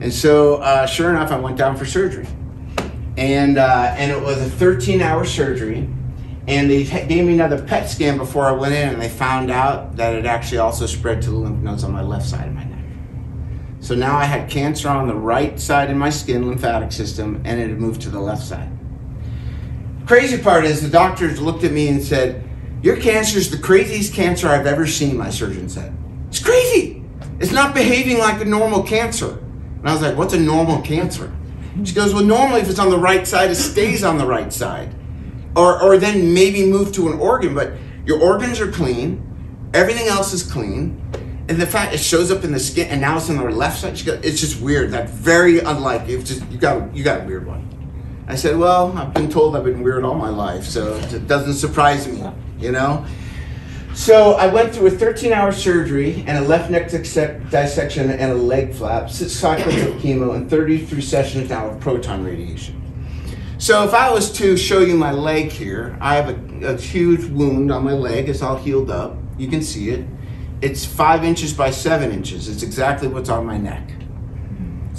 [0.00, 2.26] And so, uh, sure enough, I went down for surgery,
[3.16, 5.88] and uh, and it was a 13-hour surgery
[6.48, 9.96] and they gave me another PET scan before I went in, and they found out
[9.96, 12.64] that it actually also spread to the lymph nodes on my left side of my
[12.64, 12.84] neck.
[13.80, 17.60] So now I had cancer on the right side in my skin, lymphatic system, and
[17.60, 18.70] it had moved to the left side.
[20.06, 22.48] Crazy part is the doctors looked at me and said,
[22.82, 25.94] Your cancer is the craziest cancer I've ever seen, my surgeon said.
[26.28, 27.04] It's crazy.
[27.38, 29.38] It's not behaving like a normal cancer.
[29.38, 31.32] And I was like, What's a normal cancer?
[31.84, 34.52] She goes, Well, normally if it's on the right side, it stays on the right
[34.52, 34.94] side
[35.56, 37.72] or, or then maybe move to an organ, but
[38.06, 41.00] your organs are clean, everything else is clean,
[41.48, 43.80] and the fact it shows up in the skin and now it's on the left
[43.80, 43.92] side,
[44.24, 44.90] it's just weird.
[44.90, 46.08] That's very unlike.
[46.08, 47.68] It's just you got you got a weird one.
[48.28, 51.54] I said, well, I've been told I've been weird all my life, so it doesn't
[51.54, 52.24] surprise me,
[52.58, 53.04] you know.
[53.94, 58.74] So I went through a 13-hour surgery and a left neck dissection and a leg
[58.74, 62.80] flap, six cycles of chemo, and 33 sessions now of proton radiation.
[63.58, 67.26] So if I was to show you my leg here, I have a, a, huge
[67.26, 68.28] wound on my leg.
[68.28, 69.16] It's all healed up.
[69.38, 70.04] You can see it.
[70.62, 72.48] It's five inches by seven inches.
[72.48, 73.88] It's exactly what's on my neck.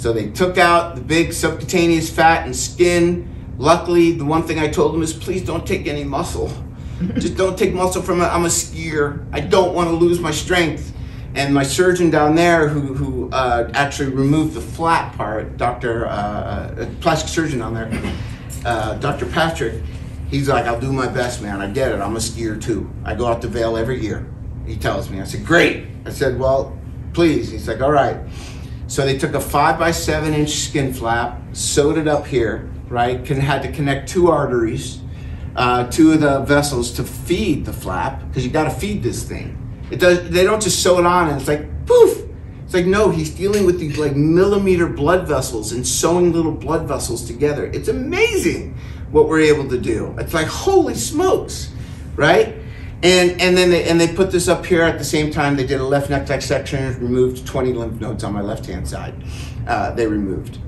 [0.04, 3.26] So they took out the big subcutaneous fat and skin.
[3.56, 6.52] Luckily, the one thing I told them is please don't take any muscle.
[7.14, 8.26] Just don't take muscle from it.
[8.26, 9.26] I'm a skier.
[9.32, 10.92] I don't want to lose my strength.
[11.34, 16.04] and my surgeon down there who, who uh, actually removed the flat part, Dr.
[16.04, 17.90] Uh, uh, plastic surgeon down there,
[18.66, 19.24] uh, Dr.
[19.24, 19.82] Patrick,
[20.28, 21.62] he's like, I'll do my best, man.
[21.62, 22.00] I get it.
[22.02, 22.90] I'm a skier too.
[23.06, 24.26] I go out to Vail every year.
[24.66, 25.22] He tells me.
[25.22, 25.86] I said, great.
[26.04, 26.78] I said, well,
[27.14, 27.50] please.
[27.50, 28.18] He's like, all right.
[28.94, 33.24] So they took a five by seven inch skin flap, sewed it up here, right?
[33.24, 35.00] Can, had to connect two arteries,
[35.56, 39.24] uh, two of the vessels to feed the flap, because you got to feed this
[39.24, 39.58] thing.
[39.90, 40.30] It does.
[40.30, 42.24] They don't just sew it on and it's like poof.
[42.64, 46.86] It's like no, he's dealing with these like millimeter blood vessels and sewing little blood
[46.86, 47.66] vessels together.
[47.66, 48.78] It's amazing
[49.10, 50.14] what we're able to do.
[50.18, 51.72] It's like holy smokes,
[52.14, 52.54] right?
[53.04, 55.56] And and then they and they put this up here at the same time.
[55.56, 59.14] They did a left neck dissection, removed 20 lymph nodes on my left hand side.
[59.68, 60.58] Uh, they removed.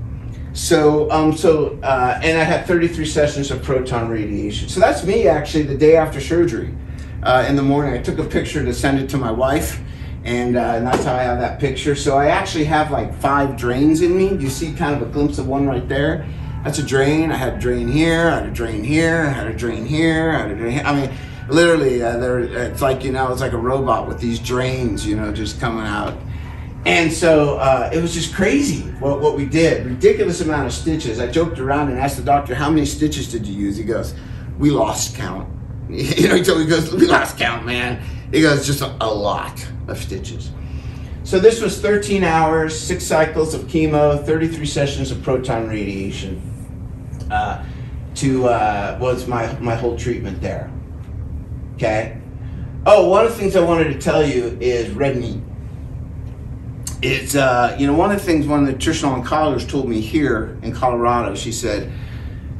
[0.53, 4.69] So um so uh, and I had 33 sessions of proton radiation.
[4.69, 6.75] So that's me actually the day after surgery
[7.23, 7.95] uh, in the morning.
[7.95, 9.81] I took a picture to send it to my wife,
[10.23, 11.95] and, uh, and that's how I have that picture.
[11.95, 14.35] So I actually have like five drains in me.
[14.35, 16.27] You see kind of a glimpse of one right there.
[16.63, 17.31] That's a drain.
[17.31, 20.31] I had a drain here, I had a drain here, I had a drain here,
[20.31, 20.83] I had a drain here.
[20.85, 21.17] I mean,
[21.49, 25.15] literally, uh, there, it's like, you know, it's like a robot with these drains, you
[25.15, 26.17] know, just coming out.
[26.85, 29.85] And so uh, it was just crazy what, what we did.
[29.85, 31.19] Ridiculous amount of stitches.
[31.19, 33.75] I joked around and asked the doctor, how many stitches did you use?
[33.77, 34.13] He goes,
[34.57, 35.49] we lost count.
[35.89, 38.01] You know, he told me, he goes, we lost count, man.
[38.31, 40.51] He goes, just a, a lot of stitches.
[41.23, 46.41] So this was 13 hours, six cycles of chemo, 33 sessions of proton radiation.
[47.31, 47.63] Uh,
[48.17, 50.71] to uh, was my my whole treatment there.
[51.77, 52.19] Okay.
[52.87, 55.39] Oh, one of the things I wanted to tell you is red meat.
[57.03, 60.01] It's uh, you know one of the things one of the nutritional oncologists told me
[60.01, 61.35] here in Colorado.
[61.35, 61.91] She said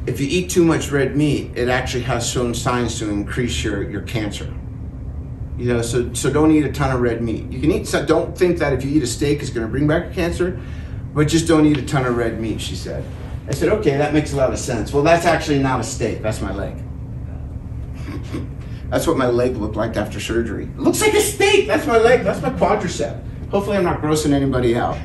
[0.06, 3.90] if you eat too much red meat, it actually has shown signs to increase your,
[3.90, 4.54] your cancer.
[5.56, 7.50] You know, so so don't eat a ton of red meat.
[7.50, 7.88] You can eat.
[7.88, 10.60] So don't think that if you eat a steak, it's going to bring back cancer,
[11.12, 12.60] but just don't eat a ton of red meat.
[12.60, 13.04] She said.
[13.48, 14.92] I said, okay, that makes a lot of sense.
[14.92, 16.22] Well, that's actually not a steak.
[16.22, 16.76] That's my leg.
[18.90, 20.64] That's what my leg looked like after surgery.
[20.64, 21.66] It looks like a steak.
[21.66, 22.24] That's my leg.
[22.24, 23.22] That's my quadricep.
[23.50, 24.96] Hopefully, I'm not grossing anybody out.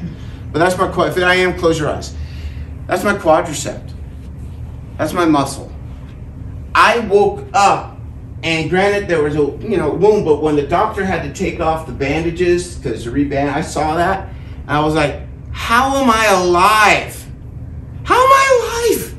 [0.51, 1.09] But that's my quad.
[1.09, 2.15] if I am, close your eyes.
[2.87, 3.89] That's my quadricep.
[4.97, 5.71] That's my muscle.
[6.75, 7.97] I woke up,
[8.43, 11.59] and granted, there was a you know wound, but when the doctor had to take
[11.59, 14.29] off the bandages because the reband, I saw that,
[14.61, 17.19] and I was like, "How am I alive?
[18.03, 19.17] How am I alive?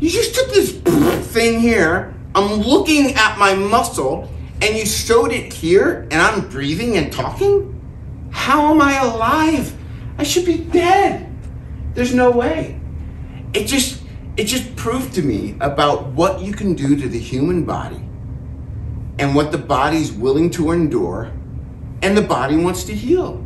[0.00, 0.72] You just took this
[1.32, 2.14] thing here.
[2.34, 4.30] I'm looking at my muscle,
[4.62, 7.76] and you showed it here, and I'm breathing and talking.
[8.30, 9.76] How am I alive?
[10.18, 11.26] I should be dead.
[11.94, 12.80] There's no way.
[13.52, 14.02] It just
[14.36, 18.00] it just proved to me about what you can do to the human body
[19.18, 21.32] and what the body's willing to endure
[22.02, 23.44] and the body wants to heal.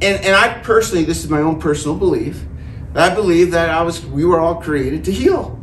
[0.00, 2.44] And, and I personally, this is my own personal belief,
[2.92, 5.55] that I believe that I was, we were all created to heal.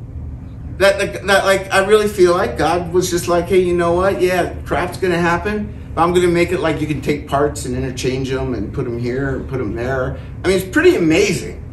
[0.77, 4.21] That, that, like, I really feel like God was just like, hey, you know what?
[4.21, 5.79] Yeah, crap's gonna happen.
[5.95, 8.97] I'm gonna make it like you can take parts and interchange them and put them
[8.97, 10.17] here and put them there.
[10.43, 11.63] I mean, it's pretty amazing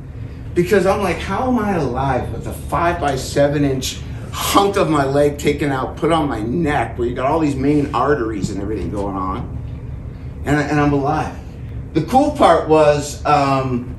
[0.54, 4.00] because I'm like, how am I alive with a five by seven inch
[4.32, 7.56] hunk of my leg taken out, put on my neck, where you got all these
[7.56, 9.58] main arteries and everything going on,
[10.44, 11.36] and, and I'm alive.
[11.94, 13.96] The cool part was um,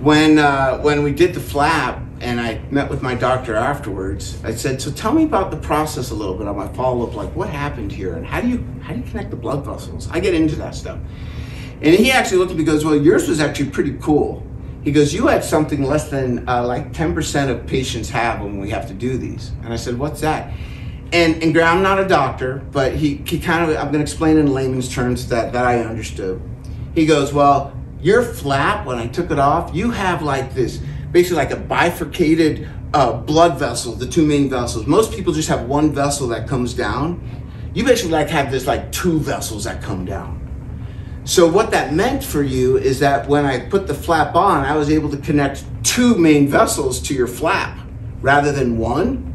[0.00, 4.38] when uh, when we did the flap, and I met with my doctor afterwards.
[4.42, 7.14] I said, "So tell me about the process a little bit on my follow up.
[7.14, 10.08] Like, what happened here, and how do you how do you connect the blood vessels?
[10.10, 10.98] I get into that stuff."
[11.82, 14.44] And he actually looked at me goes, "Well, yours was actually pretty cool."
[14.84, 18.68] He goes, you had something less than uh, like 10% of patients have when we
[18.68, 19.50] have to do these.
[19.62, 20.52] And I said, what's that?
[21.10, 24.36] And, and I'm not a doctor, but he, he kind of, I'm going to explain
[24.36, 26.42] in layman's terms that, that I understood.
[26.94, 30.80] He goes, well, your flap, when I took it off, you have like this,
[31.14, 34.84] basically like a bifurcated uh, blood vessel, the two main vessels.
[34.84, 37.22] Most people just have one vessel that comes down.
[37.72, 40.40] You basically like have this like two vessels that come down.
[41.24, 44.76] So what that meant for you is that when I put the flap on, I
[44.76, 47.78] was able to connect two main vessels to your flap
[48.20, 49.30] rather than one.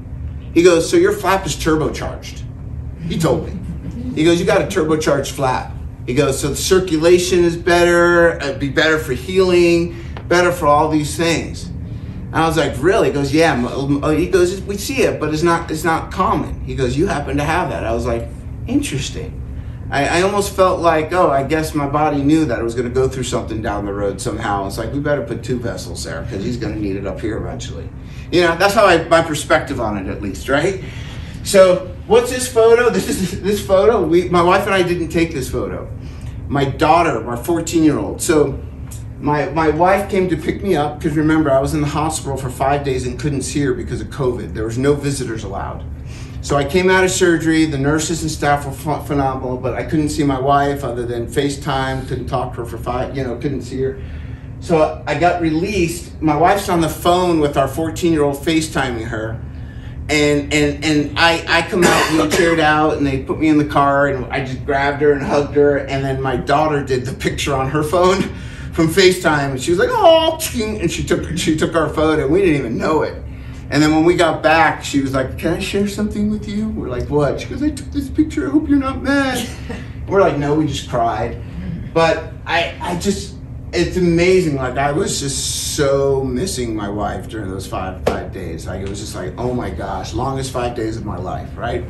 [0.53, 2.43] He goes, so your flap is turbocharged.
[3.07, 4.13] He told me.
[4.15, 5.73] He goes, you got a turbocharged flap.
[6.05, 9.95] He goes, so the circulation is better, it'd be better for healing,
[10.29, 11.65] better for all these things.
[11.65, 13.07] And I was like, really?
[13.07, 13.65] He goes, yeah.
[13.65, 16.61] Uh, he goes, we see it, but it's not, it's not common.
[16.61, 17.83] He goes, you happen to have that.
[17.83, 18.27] I was like,
[18.67, 19.35] interesting.
[19.89, 22.87] I, I, almost felt like, oh, I guess my body knew that I was going
[22.87, 24.67] to go through something down the road somehow.
[24.67, 27.19] It's like we better put two vessels there because he's going to need it up
[27.19, 27.89] here eventually.
[28.31, 30.83] You know, that's how I my perspective on it, at least, right?
[31.43, 32.89] So, what's this photo?
[32.93, 34.03] This is this photo.
[34.05, 35.89] We, my wife and I didn't take this photo.
[36.47, 38.21] my daughter, my 14 year old.
[38.21, 38.61] So
[39.19, 42.37] my, my wife came to pick me up because remember, I was in the hospital
[42.37, 44.53] for five days and couldn't see her because of COVID.
[44.53, 45.83] There was no visitors allowed.
[46.41, 47.65] So I came out of surgery.
[47.65, 51.27] The nurses and staff were ph- phenomenal, but I couldn't see my wife other than
[51.27, 52.07] FaceTime.
[52.07, 54.01] Couldn't talk to her for five, you know, couldn't see her.
[54.61, 56.21] So I got released.
[56.21, 59.41] My wife's on the phone with our 14 year old FaceTiming her.
[60.09, 63.65] And, and, and I, I come out wheelchaired out and they put me in the
[63.65, 65.77] car and I just grabbed her and hugged her.
[65.77, 68.33] And then my daughter did the picture on her phone
[68.73, 72.23] from FaceTime and she was like, oh, and she took, she took our photo.
[72.23, 73.21] And we didn't even know it.
[73.71, 76.69] And then when we got back, she was like, Can I share something with you?
[76.69, 77.39] We're like, What?
[77.39, 78.47] She goes, I took this picture.
[78.47, 79.47] I hope you're not mad.
[80.07, 81.39] We're like, No, we just cried.
[81.93, 83.35] But I, I just,
[83.71, 84.55] it's amazing.
[84.55, 88.65] Like, I was just so missing my wife during those five, five days.
[88.65, 91.83] Like, it was just like, Oh my gosh, longest five days of my life, right?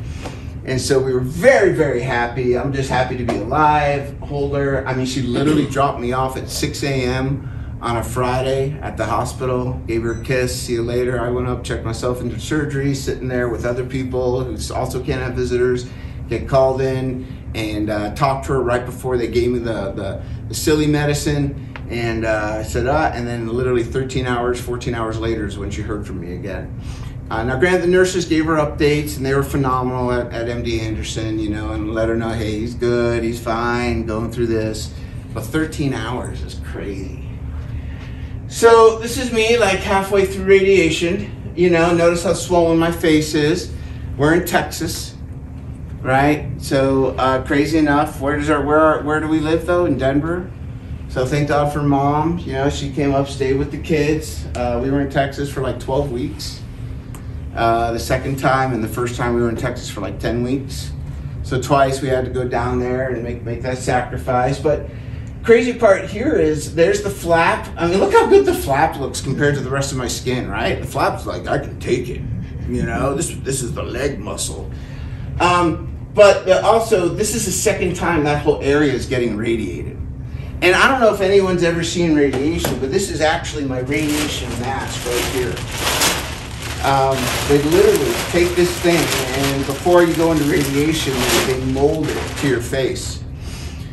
[0.66, 2.58] And so we were very, very happy.
[2.58, 4.86] I'm just happy to be alive, hold her.
[4.88, 9.06] I mean, she literally dropped me off at 6 a.m on a Friday at the
[9.06, 11.20] hospital, gave her a kiss, see you later.
[11.20, 15.22] I went up, checked myself into surgery, sitting there with other people who also can't
[15.22, 15.90] have visitors,
[16.28, 20.22] get called in and uh, talked to her right before they gave me the, the,
[20.50, 21.74] the silly medicine.
[21.90, 25.72] And uh, I said, ah, and then literally 13 hours, 14 hours later is when
[25.72, 26.80] she heard from me again.
[27.30, 30.80] Uh, now, granted, the nurses gave her updates and they were phenomenal at, at MD
[30.80, 34.94] Anderson, you know, and let her know, hey, he's good, he's fine, going through this.
[35.34, 37.30] But 13 hours is crazy.
[38.48, 41.54] So this is me like halfway through radiation.
[41.56, 43.72] You know, notice how swollen my face is.
[44.18, 45.16] We're in Texas,
[46.02, 46.50] right?
[46.58, 49.86] So uh, crazy enough, where does our where where do we live though?
[49.86, 50.50] In Denver.
[51.10, 52.40] So thank God for mom.
[52.40, 54.46] You know, she came up, stayed with the kids.
[54.56, 56.62] Uh, we were in Texas for like 12 weeks.
[57.56, 60.44] Uh, the second time and the first time we were in Texas for like 10
[60.44, 60.92] weeks.
[61.44, 64.88] So twice we had to go down there and make make that sacrifice, but
[65.44, 67.68] crazy part here is there's the flap.
[67.76, 70.48] I mean, look how good the flap looks compared to the rest of my skin,
[70.50, 70.80] right?
[70.80, 72.22] The flap's like I can take it.
[72.68, 74.70] You know, this this is the leg muscle.
[75.40, 79.98] Um, but also, this is the second time that whole area is getting radiated.
[80.62, 84.50] And I don't know if anyone's ever seen radiation, but this is actually my radiation
[84.60, 86.09] mask right here.
[86.84, 87.18] Um,
[87.50, 91.14] they literally take this thing, and before you go into radiation,
[91.46, 93.22] they, mold it to your face.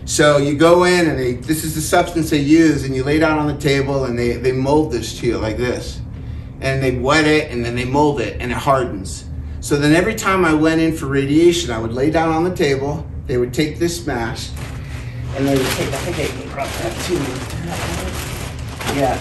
[0.04, 3.18] So you go in and they, this is the substance they use and you lay
[3.18, 6.00] down on the table and they, they mold this to you like this.
[6.60, 9.24] And they wet it and then they mold it and it hardens.
[9.60, 12.54] So then every time I went in for radiation, I would lay down on the
[12.54, 14.54] table, they would take this mask
[15.34, 19.00] and they would take, I think brought that to me.
[19.00, 19.18] Yeah.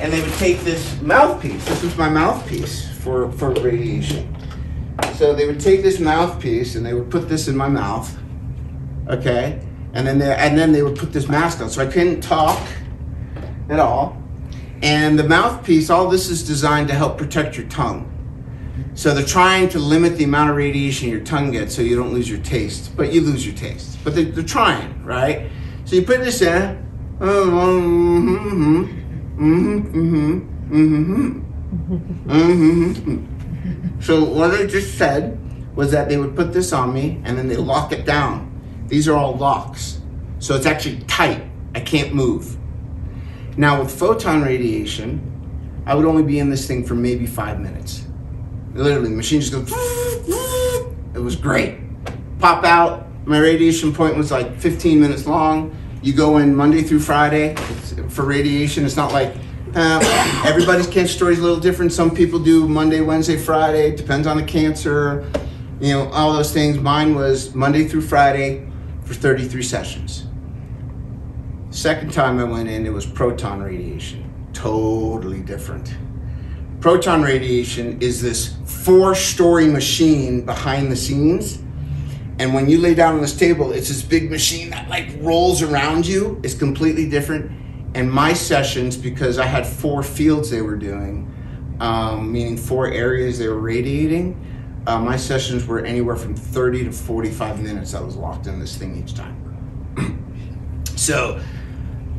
[0.00, 1.64] And they would take this mouthpiece.
[1.66, 4.36] This was my mouthpiece for, for radiation.
[5.14, 8.16] So they would take this mouthpiece and they would put this in my mouth.
[9.08, 9.60] Okay
[9.94, 12.60] and then they and then they would put this mask on, so I couldn't talk
[13.70, 14.20] at all.
[14.82, 18.10] And the mouthpiece, all this is designed to help protect your tongue.
[18.94, 22.12] So they're trying to limit the amount of radiation your tongue gets so you don't
[22.12, 23.98] lose your taste, but you lose your taste.
[24.04, 25.48] But they, are trying, right?
[25.84, 26.84] So you put this in.
[27.18, 28.34] Mm-hmm,
[29.38, 31.53] mm-hmm, mm-hmm,
[32.26, 34.00] mm-hmm.
[34.00, 35.38] So what I just said
[35.76, 38.54] was that they would put this on me and then they lock it down
[38.88, 40.00] these are all locks.
[40.38, 41.42] So it's actually tight.
[41.74, 42.56] I can't move.
[43.56, 45.30] Now with photon radiation,
[45.86, 48.04] I would only be in this thing for maybe five minutes.
[48.74, 49.72] Literally, the machine just goes,
[51.14, 51.78] it was great.
[52.38, 55.76] Pop out, my radiation point was like 15 minutes long.
[56.02, 57.54] You go in Monday through Friday
[58.08, 58.84] for radiation.
[58.84, 59.34] It's not like
[59.76, 61.92] everybody's cancer story is a little different.
[61.92, 63.94] Some people do Monday, Wednesday, Friday.
[63.94, 65.30] Depends on the cancer,
[65.80, 66.78] you know, all those things.
[66.78, 68.66] Mine was Monday through Friday,
[69.04, 70.26] for 33 sessions.
[71.70, 74.30] Second time I went in, it was proton radiation.
[74.52, 75.94] Totally different.
[76.80, 81.58] Proton radiation is this four story machine behind the scenes.
[82.38, 85.62] And when you lay down on this table, it's this big machine that like rolls
[85.62, 86.40] around you.
[86.42, 87.63] It's completely different.
[87.94, 91.30] And my sessions, because I had four fields they were doing,
[91.80, 94.40] um, meaning four areas they were radiating,
[94.86, 97.94] uh, my sessions were anywhere from 30 to 45 minutes.
[97.94, 100.84] I was locked in this thing each time.
[100.96, 101.40] so,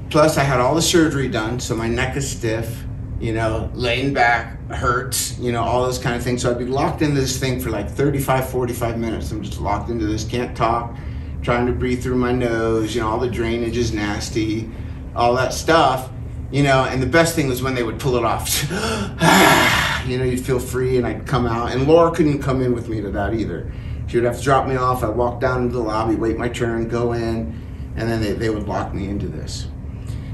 [0.09, 2.83] plus I had all the surgery done, so my neck is stiff.
[3.19, 5.37] You know, laying back hurts.
[5.39, 6.41] You know, all those kind of things.
[6.41, 9.31] So I'd be locked into this thing for like 35, 45 minutes.
[9.31, 10.25] I'm just locked into this.
[10.25, 10.95] Can't talk.
[11.41, 12.93] Trying to breathe through my nose.
[12.93, 14.69] You know, all the drainage is nasty.
[15.15, 16.09] All that stuff.
[16.51, 18.49] You know, and the best thing was when they would pull it off.
[19.17, 21.71] Ah, you know, you'd feel free and I'd come out.
[21.71, 23.71] And Laura couldn't come in with me to that either.
[24.07, 25.03] She would have to drop me off.
[25.03, 27.59] I'd walk down into the lobby, wait my turn, go in.
[27.95, 29.67] and then they, they would lock me into this.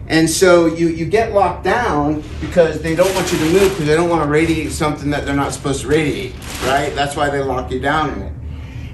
[0.07, 3.86] And so you, you get locked down because they don't want you to move because
[3.86, 6.34] they don't want to radiate something that they're not supposed to radiate,
[6.65, 6.93] right?
[6.93, 8.34] That's why they lock you down in it.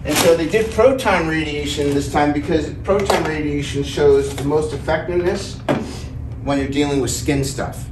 [0.08, 5.60] And so they did proton radiation this time because proton radiation shows the most effectiveness
[6.44, 7.90] when you're dealing with skin stuff.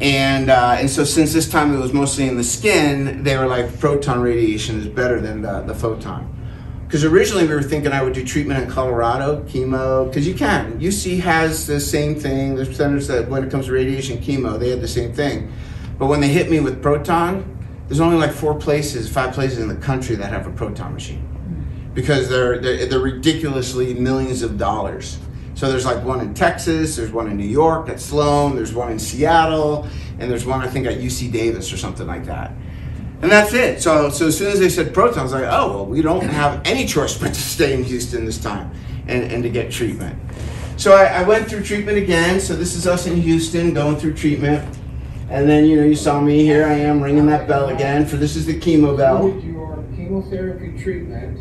[0.00, 3.48] And, uh, and so since this time it was mostly in the skin, they were
[3.48, 6.28] like proton radiation is better than the, the photon.
[6.86, 10.78] Because originally we were thinking I would do treatment in Colorado, chemo, because you can.
[10.78, 12.54] UC has the same thing.
[12.54, 15.52] There's centers that when it comes to radiation chemo, they had the same thing.
[15.98, 17.61] But when they hit me with proton,
[17.92, 21.28] there's only like four places, five places in the country that have a proton machine.
[21.46, 21.94] Mm.
[21.94, 25.18] Because they're, they're, they're ridiculously millions of dollars.
[25.52, 28.92] So there's like one in Texas, there's one in New York at Sloan, there's one
[28.92, 29.86] in Seattle,
[30.18, 32.52] and there's one I think at UC Davis or something like that.
[33.20, 33.82] And that's it.
[33.82, 36.24] So, so as soon as they said proton, I was like, oh, well, we don't
[36.24, 38.70] have any choice but to stay in Houston this time
[39.06, 40.18] and, and to get treatment.
[40.78, 42.40] So I, I went through treatment again.
[42.40, 44.78] So this is us in Houston going through treatment.
[45.32, 46.66] And then, you know, you saw me here.
[46.66, 49.30] I am ringing that bell again for this is the chemo bell.
[49.40, 51.38] Your chemotherapy treatment.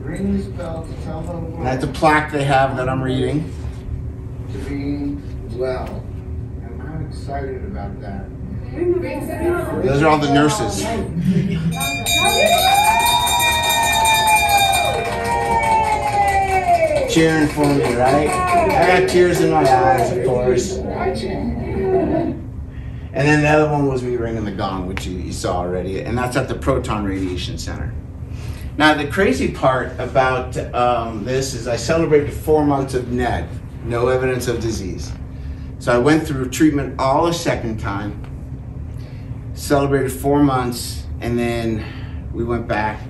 [0.00, 1.54] Ring this bell to tell them.
[1.54, 3.52] And that's a plaque they have that I'm reading.
[4.52, 5.16] To be
[5.56, 5.88] well.
[6.62, 8.26] And I'm excited about that.
[9.82, 10.82] Those are all the nurses.
[17.12, 18.28] Cheering for me, right?
[18.28, 20.78] I got tears in my eyes, of course.
[23.12, 26.02] And then the other one was me ringing the gong, which you, you saw already,
[26.02, 27.94] and that's at the Proton Radiation Center.
[28.76, 33.48] Now, the crazy part about um, this is I celebrated four months of NED,
[33.84, 35.10] no evidence of disease.
[35.80, 38.22] So I went through treatment all a second time,
[39.54, 41.84] celebrated four months, and then
[42.32, 43.00] we went back,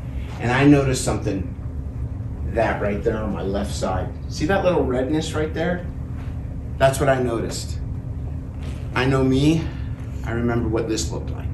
[0.41, 1.55] and I noticed something.
[2.53, 4.09] That right there on my left side.
[4.29, 5.87] See that little redness right there?
[6.79, 7.79] That's what I noticed.
[8.95, 9.67] I know me,
[10.29, 11.49] I remember what this looked like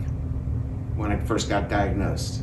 [0.96, 2.42] when I first got diagnosed.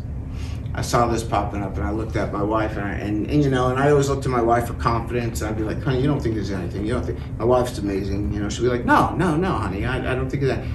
[0.73, 3.43] I saw this popping up and I looked at my wife and, I, and, and,
[3.43, 5.41] you know, and I always look to my wife for confidence.
[5.41, 6.85] I'd be like, honey, you don't think there's anything.
[6.85, 8.33] You don't think, my wife's amazing.
[8.33, 10.65] You know, she'd be like, no, no, no, honey, I, I don't think of that.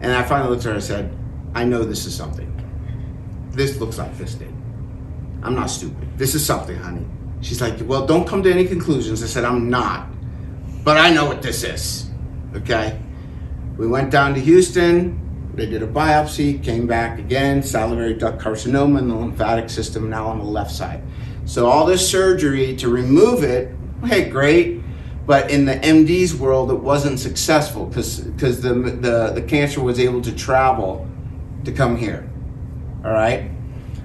[0.00, 1.16] And I finally looked at her and said,
[1.54, 2.50] I know this is something.
[3.52, 4.52] This looks like this did.
[5.44, 6.18] I'm not stupid.
[6.18, 7.06] This is something, honey.
[7.40, 9.22] She's like, well, don't come to any conclusions.
[9.22, 10.08] I said, I'm not.
[10.82, 12.10] But I know what this is.
[12.56, 12.98] Okay?
[13.76, 15.20] We went down to Houston.
[15.54, 20.26] They did a biopsy, came back again, salivary duct carcinoma in the lymphatic system, now
[20.26, 21.02] on the left side.
[21.44, 23.72] So all this surgery to remove it,
[24.04, 24.80] hey, great.
[25.26, 28.22] But in the MD's world, it wasn't successful because
[28.60, 31.08] the, the, the cancer was able to travel
[31.64, 32.28] to come here.
[33.04, 33.50] All right?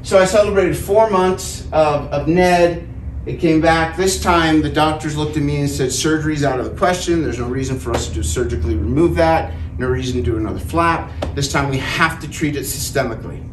[0.01, 2.87] So I celebrated four months of, of NED.
[3.25, 3.97] It came back.
[3.97, 7.21] This time, the doctors looked at me and said, surgery's out of the question.
[7.21, 9.53] There's no reason for us to surgically remove that.
[9.77, 11.11] No reason to do another flap.
[11.35, 13.47] This time, we have to treat it systemically.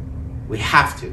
[0.49, 1.12] We have to.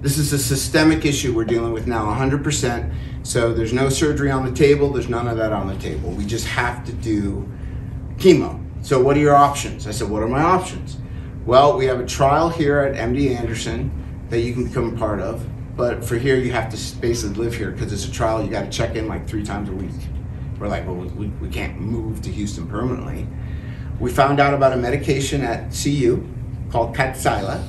[0.00, 2.94] This is a systemic issue we're dealing with now 100%.
[3.24, 4.92] So there's no surgery on the table.
[4.92, 6.10] There's none of that on the table.
[6.10, 7.48] We just have to do
[8.16, 8.64] chemo.
[8.80, 9.88] So what are your options?
[9.88, 10.98] I said, what are my options?
[11.44, 13.90] Well, we have a trial here at MD Anderson
[14.30, 15.44] that you can become a part of.
[15.78, 18.42] But for here, you have to basically live here because it's a trial.
[18.42, 19.92] You got to check in like three times a week.
[20.58, 23.28] We're like, well, we, we can't move to Houston permanently.
[24.00, 26.26] We found out about a medication at CU
[26.72, 27.64] called Kadcyla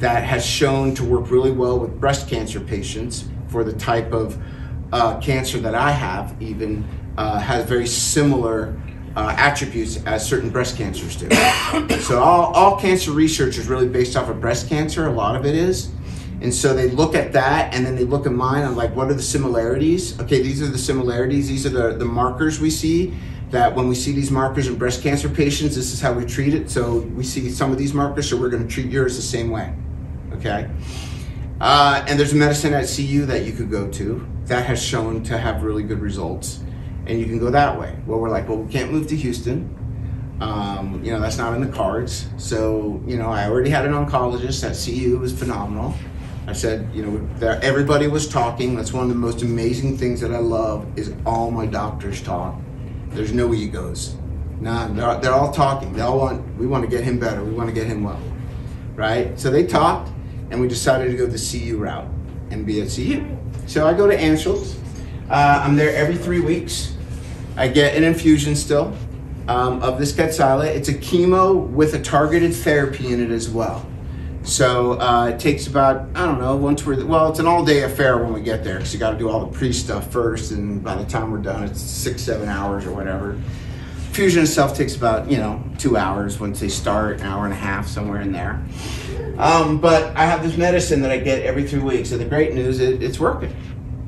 [0.00, 4.36] that has shown to work really well with breast cancer patients for the type of
[4.92, 6.84] uh, cancer that I have, even
[7.16, 8.76] uh, has very similar
[9.14, 11.30] uh, attributes as certain breast cancers do.
[12.00, 15.46] so all, all cancer research is really based off of breast cancer, a lot of
[15.46, 15.92] it is.
[16.40, 19.10] And so they look at that and then they look at mine and like, what
[19.10, 20.20] are the similarities?
[20.20, 21.48] Okay, these are the similarities.
[21.48, 23.14] These are the, the markers we see
[23.50, 26.52] that when we see these markers in breast cancer patients, this is how we treat
[26.52, 26.70] it.
[26.70, 29.72] So we see some of these markers, so we're gonna treat yours the same way,
[30.32, 30.68] okay?
[31.60, 35.22] Uh, and there's a medicine at CU that you could go to that has shown
[35.24, 36.60] to have really good results.
[37.06, 37.96] And you can go that way.
[38.04, 39.72] Well, we're like, well, we can't move to Houston.
[40.40, 42.26] Um, you know, that's not in the cards.
[42.36, 45.94] So, you know, I already had an oncologist at CU, it was phenomenal.
[46.46, 48.76] I said, you know, everybody was talking.
[48.76, 52.56] That's one of the most amazing things that I love is all my doctors talk.
[53.08, 54.14] There's no egos.
[54.60, 54.94] None.
[54.96, 55.92] They're, they're all talking.
[55.92, 57.42] They all want, we want to get him better.
[57.42, 58.20] We want to get him well.
[58.94, 59.38] Right?
[59.38, 60.10] So they talked
[60.50, 62.08] and we decided to go the CU route
[62.50, 63.26] and be at CU.
[63.66, 64.78] So I go to Anschutz.
[65.28, 66.94] Uh, I'm there every three weeks.
[67.56, 68.96] I get an infusion still
[69.48, 70.66] um, of this Kadcyla.
[70.66, 73.84] It's a chemo with a targeted therapy in it as well.
[74.46, 77.82] So uh, it takes about I don't know once we're well, it's an all day
[77.82, 80.52] affair when we get there because you got to do all the pre stuff first,
[80.52, 83.36] and by the time we're done, it's six seven hours or whatever.
[84.12, 87.56] Fusion itself takes about you know two hours once they start, an hour and a
[87.56, 88.64] half somewhere in there.
[89.36, 92.54] Um, but I have this medicine that I get every three weeks, and the great
[92.54, 93.54] news is it's working.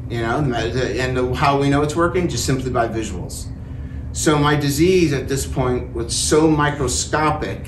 [0.08, 3.48] You know, and how we know it's working just simply by visuals.
[4.12, 7.66] So my disease at this point was so microscopic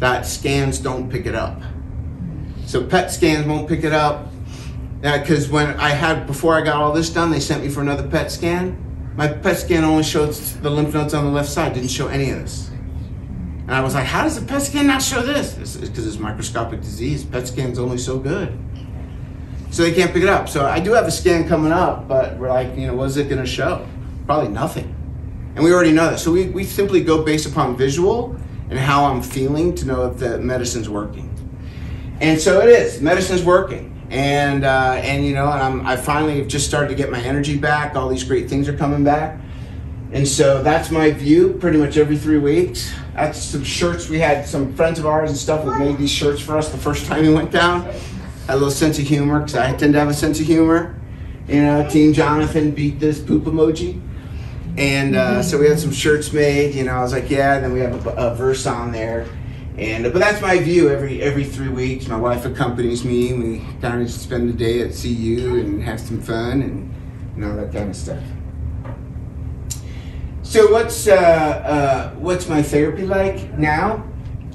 [0.00, 1.62] that scans don't pick it up.
[2.66, 4.28] So PET scans won't pick it up.
[5.00, 7.80] Because uh, when I had, before I got all this done, they sent me for
[7.80, 8.82] another PET scan.
[9.16, 12.30] My PET scan only showed the lymph nodes on the left side, didn't show any
[12.30, 12.68] of this.
[12.68, 15.56] And I was like, how does the PET scan not show this?
[15.58, 17.24] It's because it's, it's microscopic disease.
[17.24, 18.58] PET scan's only so good.
[19.70, 20.48] So they can't pick it up.
[20.48, 23.16] So I do have a scan coming up, but we're like, you know, what is
[23.16, 23.86] it going to show?
[24.26, 24.92] Probably nothing.
[25.54, 26.18] And we already know that.
[26.18, 28.36] So we, we simply go based upon visual
[28.70, 31.25] and how I'm feeling to know if the medicine's working.
[32.20, 33.00] And so it is.
[33.00, 33.92] Medicine's working.
[34.10, 37.20] And uh, and you know, and I'm I finally have just started to get my
[37.20, 37.96] energy back.
[37.96, 39.40] All these great things are coming back.
[40.12, 42.92] And so that's my view pretty much every three weeks.
[43.14, 46.40] That's some shirts we had some friends of ours and stuff that made these shirts
[46.40, 47.92] for us the first time we went down.
[48.48, 50.94] A little sense of humor because I tend to have a sense of humor.
[51.48, 54.00] You know, Team Jonathan beat this poop emoji.
[54.76, 56.74] And uh, so we had some shirts made.
[56.74, 57.56] You know, I was like, yeah.
[57.56, 59.26] And then we have a, a verse on there
[59.78, 60.88] and but that's my view.
[60.88, 63.32] Every every three weeks, my wife accompanies me.
[63.34, 66.94] We kind of spend the day at CU and have some fun and
[67.34, 68.22] you know that kind of stuff.
[70.42, 74.02] So what's uh, uh, what's my therapy like now?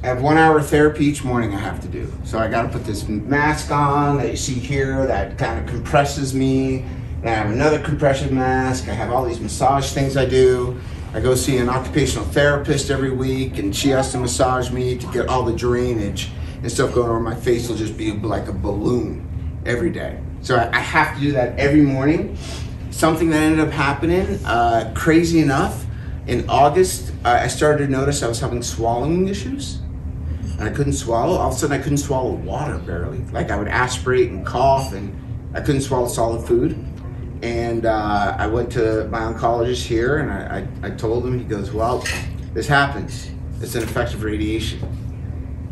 [0.03, 2.11] I have one hour of therapy each morning I have to do.
[2.23, 5.67] So I got to put this mask on that you see here that kind of
[5.67, 6.85] compresses me.
[7.21, 8.87] Then I have another compression mask.
[8.87, 10.79] I have all these massage things I do.
[11.13, 15.07] I go see an occupational therapist every week, and she has to massage me to
[15.07, 16.29] get all the drainage
[16.61, 17.21] and stuff going on.
[17.21, 20.21] My face will just be like a balloon every day.
[20.41, 22.37] So I, have to do that every morning.
[22.91, 25.85] Something that ended up happening, uh, crazy enough,
[26.27, 29.79] in August, uh, I started to notice I was having swallowing issues.
[30.59, 31.37] And I couldn't swallow.
[31.37, 33.19] All of a sudden, I couldn't swallow water barely.
[33.33, 35.13] Like I would aspirate and cough, and
[35.53, 36.77] I couldn't swallow solid food.
[37.41, 41.43] And uh, I went to my oncologist here and I, I, I, told him, he
[41.43, 42.05] goes, Well,
[42.53, 43.31] this happens.
[43.61, 44.79] It's an effect of radiation.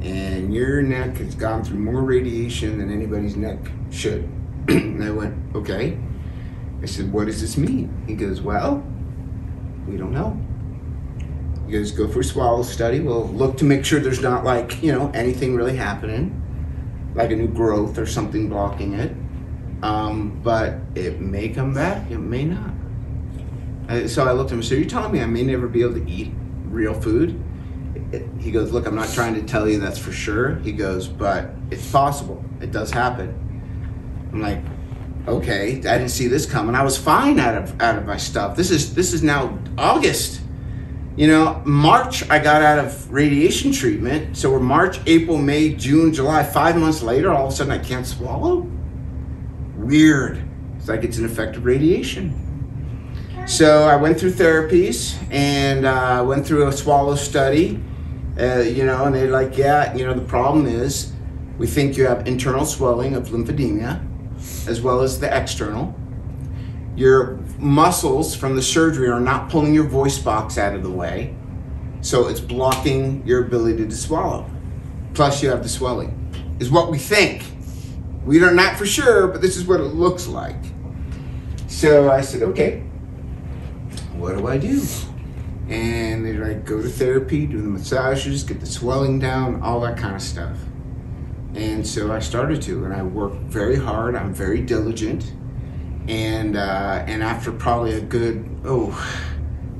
[0.01, 3.59] And your neck has gone through more radiation than anybody's neck
[3.91, 4.27] should.
[4.67, 5.99] and I went, Okay.
[6.81, 8.03] I said, What does this mean?
[8.07, 8.83] He goes, Well,
[9.87, 10.41] we don't know.
[11.67, 12.99] He goes, Go for a swallow study.
[12.99, 16.41] We'll look to make sure there's not like, you know, anything really happening,
[17.13, 19.15] like a new growth or something blocking it
[19.81, 22.71] um, but it may come back, it may not.
[24.09, 24.63] So I looked at him.
[24.63, 26.31] So you're telling me I may never be able to eat
[26.65, 27.41] real food?
[28.39, 30.55] He goes, look, I'm not trying to tell you that's for sure.
[30.57, 32.43] He goes, but it's possible.
[32.61, 33.35] It does happen.
[34.31, 34.61] I'm like,
[35.27, 36.75] okay, I didn't see this coming.
[36.75, 38.55] I was fine out of out of my stuff.
[38.55, 40.41] This is this is now August.
[41.15, 44.37] You know, March I got out of radiation treatment.
[44.37, 46.43] So we're March, April, May, June, July.
[46.43, 48.69] Five months later, all of a sudden I can't swallow
[49.89, 50.41] weird.
[50.77, 52.45] It's like it's an effect of radiation.
[53.47, 57.81] So I went through therapies and uh, went through a swallow study,
[58.39, 61.11] uh, you know, and they're like, yeah, you know, the problem is
[61.57, 64.05] we think you have internal swelling of lymphedema
[64.67, 65.95] as well as the external.
[66.95, 71.35] Your muscles from the surgery are not pulling your voice box out of the way,
[72.01, 74.49] so it's blocking your ability to swallow.
[75.13, 76.15] Plus, you have the swelling,
[76.59, 77.43] is what we think.
[78.25, 80.57] We are not for sure, but this is what it looks like.
[81.67, 82.81] So I said, okay,
[84.13, 84.81] what do I do?
[85.69, 89.97] And they're like, go to therapy, do the massages, get the swelling down, all that
[89.97, 90.57] kind of stuff.
[91.55, 94.15] And so I started to, and I worked very hard.
[94.15, 95.33] I'm very diligent,
[96.07, 98.91] and uh, and after probably a good oh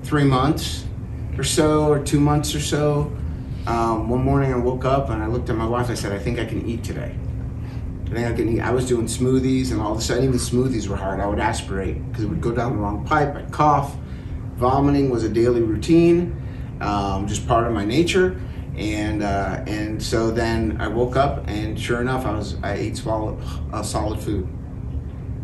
[0.04, 0.86] three months
[1.38, 3.16] or so, or two months or so,
[3.68, 5.90] um, one morning I woke up and I looked at my wife.
[5.90, 7.16] I said, I think I can eat today.
[8.12, 8.60] Think I eat.
[8.60, 11.20] I was doing smoothies, and all of a sudden, even smoothies were hard.
[11.20, 13.36] I would aspirate because it would go down the wrong pipe.
[13.36, 13.96] I'd cough.
[14.56, 16.36] Vomiting was a daily routine,
[16.82, 18.42] um, just part of my nature.
[18.76, 22.98] And uh, and so then I woke up, and sure enough, I was I ate
[22.98, 23.40] swallow,
[23.72, 24.48] uh, solid food,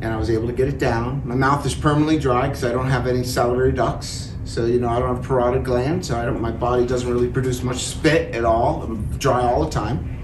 [0.02, 1.22] and I was able to get it down.
[1.24, 4.32] My mouth is permanently dry because I don't have any salivary ducts.
[4.44, 6.42] So you know I don't have parotid gland, so I don't.
[6.42, 8.82] My body doesn't really produce much spit at all.
[8.82, 10.18] I'm dry all the time,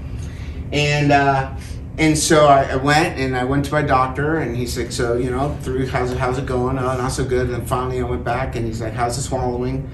[0.71, 1.11] and.
[1.11, 1.55] Uh,
[1.97, 5.17] and so I, I, went and I went to my doctor and he's like, so
[5.17, 6.79] you know, through how's it how's it going?
[6.79, 7.47] Oh, not so good.
[7.47, 9.89] And then finally I went back and he's like, how's the swallowing?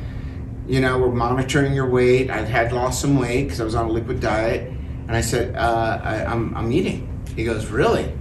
[0.68, 2.30] You know, we're monitoring your weight.
[2.30, 4.70] I had lost some weight because I was on a liquid diet,
[5.08, 7.24] And I said, uh, I, I'm, I'm eating.
[7.36, 8.12] He goes, Really?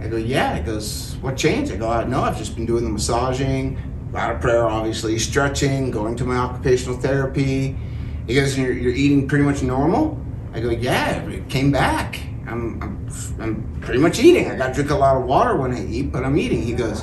[0.00, 0.56] I go, Yeah.
[0.56, 1.72] He goes, What changed?
[1.72, 3.78] I go, "Uh, No, I've just been doing the massaging,
[4.10, 7.76] a lot of prayer, obviously, stretching, going to my occupational therapy.
[8.26, 10.20] He goes, You're, you're eating pretty much normal?
[10.52, 12.20] I go, Yeah, it came back.
[12.46, 13.08] I'm, I'm,
[13.40, 14.50] I'm pretty much eating.
[14.50, 16.62] I got to drink a lot of water when I eat, but I'm eating.
[16.62, 17.02] He goes,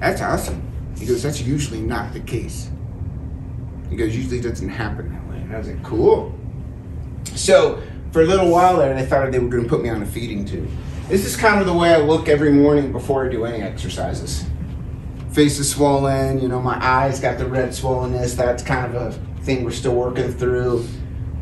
[0.00, 0.62] That's awesome.
[0.96, 2.70] He goes, That's usually not the case.
[3.90, 5.42] He goes, Usually doesn't happen that way.
[5.42, 6.34] And I was like, Cool.
[7.34, 10.06] So for a little while there, they thought they were to put me on a
[10.06, 10.68] feeding tube.
[11.08, 14.44] This is kind of the way I look every morning before I do any exercises.
[15.32, 18.36] Face is swollen, you know, my eyes got the red swollenness.
[18.36, 20.86] That's kind of a thing we're still working through.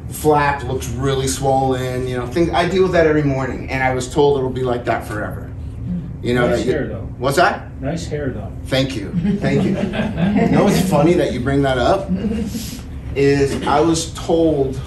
[0.08, 2.26] Flap looks really swollen, you know.
[2.26, 5.06] Things I deal with that every morning, and I was told it'll be like that
[5.06, 5.52] forever.
[6.22, 7.02] You know, Nice that you- hair, though.
[7.18, 7.80] What's that?
[7.80, 8.52] Nice hair though.
[8.66, 9.10] Thank you.
[9.38, 9.70] Thank you.
[10.42, 12.10] you know what's funny that you bring that up?
[13.14, 14.78] Is I was told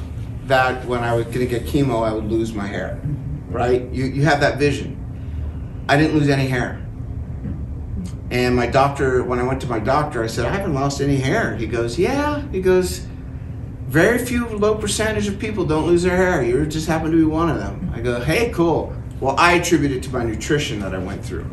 [0.46, 3.00] that when I was gonna get chemo, I would lose my hair.
[3.50, 3.82] Right?
[3.92, 4.96] You, you have that vision.
[5.88, 6.86] I didn't lose any hair.
[8.30, 11.18] And my doctor, when I went to my doctor, I said, I haven't lost any
[11.18, 11.56] hair.
[11.56, 12.42] He goes, Yeah.
[12.52, 13.08] He goes,
[13.90, 16.44] Very few low percentage of people don't lose their hair.
[16.44, 17.92] You just happen to be one of them.
[17.92, 18.96] I go, Hey, cool.
[19.20, 21.50] Well, I attribute it to my nutrition that I went through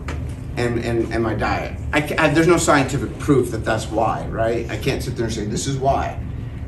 [0.58, 1.80] and, and, and my diet.
[1.94, 4.70] I, I, there's no scientific proof that that's why, right?
[4.70, 6.22] I can't sit there and say this is why.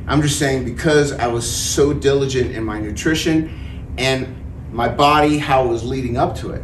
[0.06, 4.42] I'm just saying because I was so diligent in my nutrition and
[4.72, 6.62] my body, how it was leading up to it.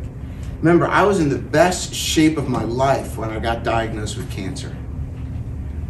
[0.61, 4.31] Remember, I was in the best shape of my life when I got diagnosed with
[4.31, 4.75] cancer.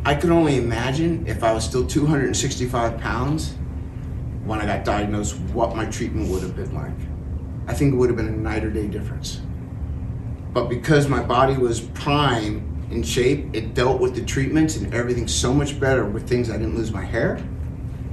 [0.05, 3.55] I could only imagine if I was still 265 pounds
[4.45, 6.93] when I got diagnosed, what my treatment would have been like.
[7.67, 9.41] I think it would have been a night or day difference
[10.55, 15.27] but because my body was prime in shape, it dealt with the treatments and everything
[15.27, 17.45] so much better with things I didn't lose my hair,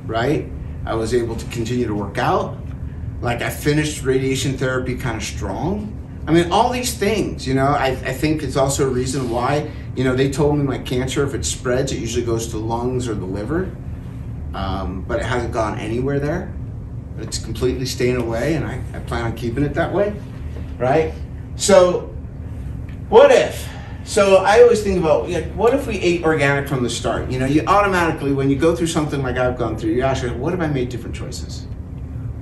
[0.08, 0.50] right?
[0.84, 2.58] I was able to continue to work out.
[3.22, 5.96] Like I finished radiation therapy kind of strong.
[6.26, 9.70] I mean, all these things, you know, I, I think it's also a reason why,
[9.96, 12.64] you know, they told me my cancer, if it spreads, it usually goes to the
[12.64, 13.76] lungs or the liver.
[14.54, 16.54] Um, but it hasn't gone anywhere there.
[17.18, 20.16] It's completely staying away, and I, I plan on keeping it that way,
[20.78, 21.14] right?
[21.56, 22.14] So,
[23.10, 23.68] what if?
[24.04, 27.30] So I always think about, like, what if we ate organic from the start?
[27.30, 30.24] You know, you automatically, when you go through something like I've gone through, you ask
[30.24, 31.68] yourself, what if I made different choices?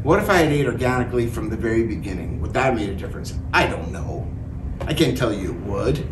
[0.03, 2.39] What if I had ate organically from the very beginning?
[2.41, 3.33] Would that have made a difference?
[3.53, 4.25] I don't know.
[4.81, 6.07] I can't tell you it would.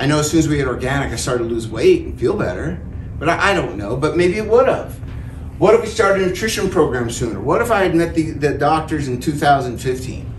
[0.00, 2.34] I know as soon as we ate organic, I started to lose weight and feel
[2.34, 2.80] better,
[3.18, 3.98] but I, I don't know.
[3.98, 4.94] But maybe it would have.
[5.58, 7.38] What if we started a nutrition program sooner?
[7.38, 10.34] What if I had met the, the doctors in 2015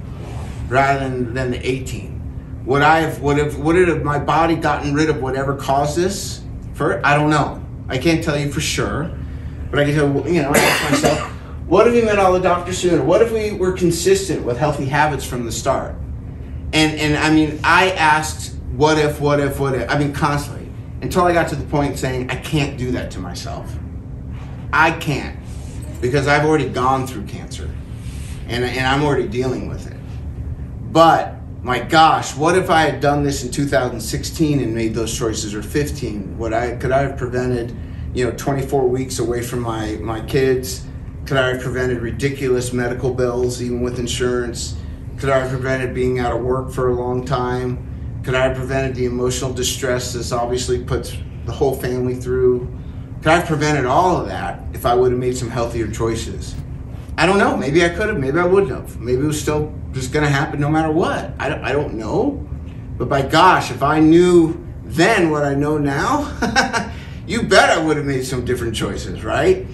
[0.67, 2.63] rather than, than the 18?
[2.65, 5.95] Would I have, would have, would it have my body gotten rid of whatever caused
[5.95, 6.41] this?
[6.73, 7.63] For I don't know.
[7.87, 9.15] I can't tell you for sure,
[9.69, 11.19] but I can tell you know I ask myself,
[11.67, 13.03] what if we met all the doctors sooner?
[13.03, 15.93] What if we were consistent with healthy habits from the start?
[16.73, 19.89] And and I mean, I asked, what if, what if, what if?
[19.89, 20.61] I mean, constantly
[21.01, 23.75] until I got to the point saying I can't do that to myself.
[24.71, 25.37] I can't
[25.99, 27.69] because I've already gone through cancer,
[28.47, 29.97] and and I'm already dealing with it.
[30.91, 35.53] But my gosh, what if I had done this in 2016 and made those choices,
[35.53, 36.37] or 15?
[36.37, 37.75] Would I could I have prevented,
[38.13, 40.85] you know, 24 weeks away from my my kids?
[41.25, 44.75] Could I have prevented ridiculous medical bills, even with insurance?
[45.17, 47.90] Could I have prevented being out of work for a long time?
[48.23, 52.71] Could I have prevented the emotional distress this obviously puts the whole family through?
[53.19, 56.55] Could I have prevented all of that if I would have made some healthier choices?
[57.17, 57.57] I don't know.
[57.57, 58.19] Maybe I could have.
[58.19, 58.99] Maybe I wouldn't have.
[58.99, 61.33] Maybe it was still just going to happen no matter what.
[61.39, 62.47] I don't, I don't know.
[62.97, 66.31] But by gosh, if I knew then what I know now,
[67.27, 69.65] you bet I would have made some different choices, right?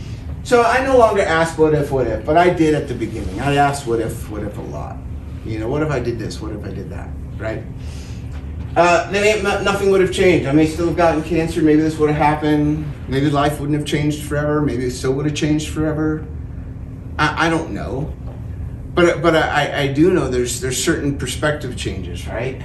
[0.44, 3.42] So I no longer ask what if, what if, but I did at the beginning.
[3.42, 4.98] I asked what if, what if a lot.
[5.46, 6.40] You know, what if I did this?
[6.40, 7.10] What if I did that?
[7.38, 7.64] Right?
[8.78, 10.48] Uh, then nothing would have changed.
[10.48, 11.64] I may still have gotten cancer.
[11.64, 12.86] Maybe this would have happened.
[13.08, 14.62] Maybe life wouldn't have changed forever.
[14.62, 16.28] Maybe it still would have changed forever.
[17.18, 18.14] I, I don't know.
[18.94, 22.62] But but I, I do know there's there's certain perspective changes, right?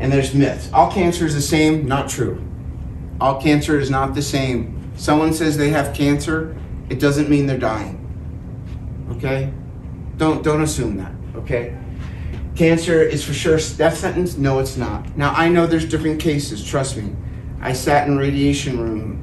[0.00, 0.72] And there's myths.
[0.72, 1.84] All cancer is the same.
[1.84, 2.42] Not true.
[3.20, 4.90] All cancer is not the same.
[4.96, 6.56] Someone says they have cancer,
[6.88, 7.98] it doesn't mean they're dying.
[9.10, 9.52] Okay?
[10.16, 11.12] Don't don't assume that.
[11.34, 11.76] Okay?
[12.54, 14.36] Cancer is for sure death sentence.
[14.36, 15.16] No, it's not.
[15.16, 16.64] Now I know there's different cases.
[16.64, 17.14] Trust me.
[17.60, 19.18] I sat in radiation room.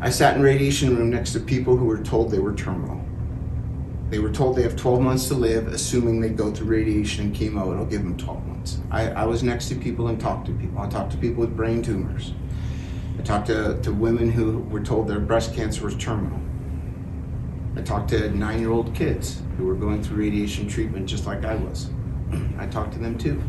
[0.00, 3.00] I sat in radiation room next to people who were told they were terminal.
[4.10, 7.34] They were told they have 12 months to live, assuming they go through radiation and
[7.34, 7.72] chemo.
[7.72, 8.78] It'll give them 12 months.
[8.90, 10.78] I, I was next to people and talked to people.
[10.80, 12.32] I talked to people with brain tumors.
[13.18, 16.40] I talked to, to women who were told their breast cancer was terminal.
[17.76, 21.44] I talked to nine year old kids who were going through radiation treatment just like
[21.44, 21.90] I was.
[22.58, 23.42] I talked to them too.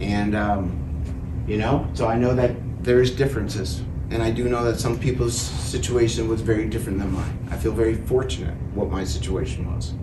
[0.00, 2.52] And, um, you know, so I know that
[2.82, 3.82] there's differences.
[4.10, 7.48] And I do know that some people's situation was very different than mine.
[7.50, 9.94] I feel very fortunate what my situation was.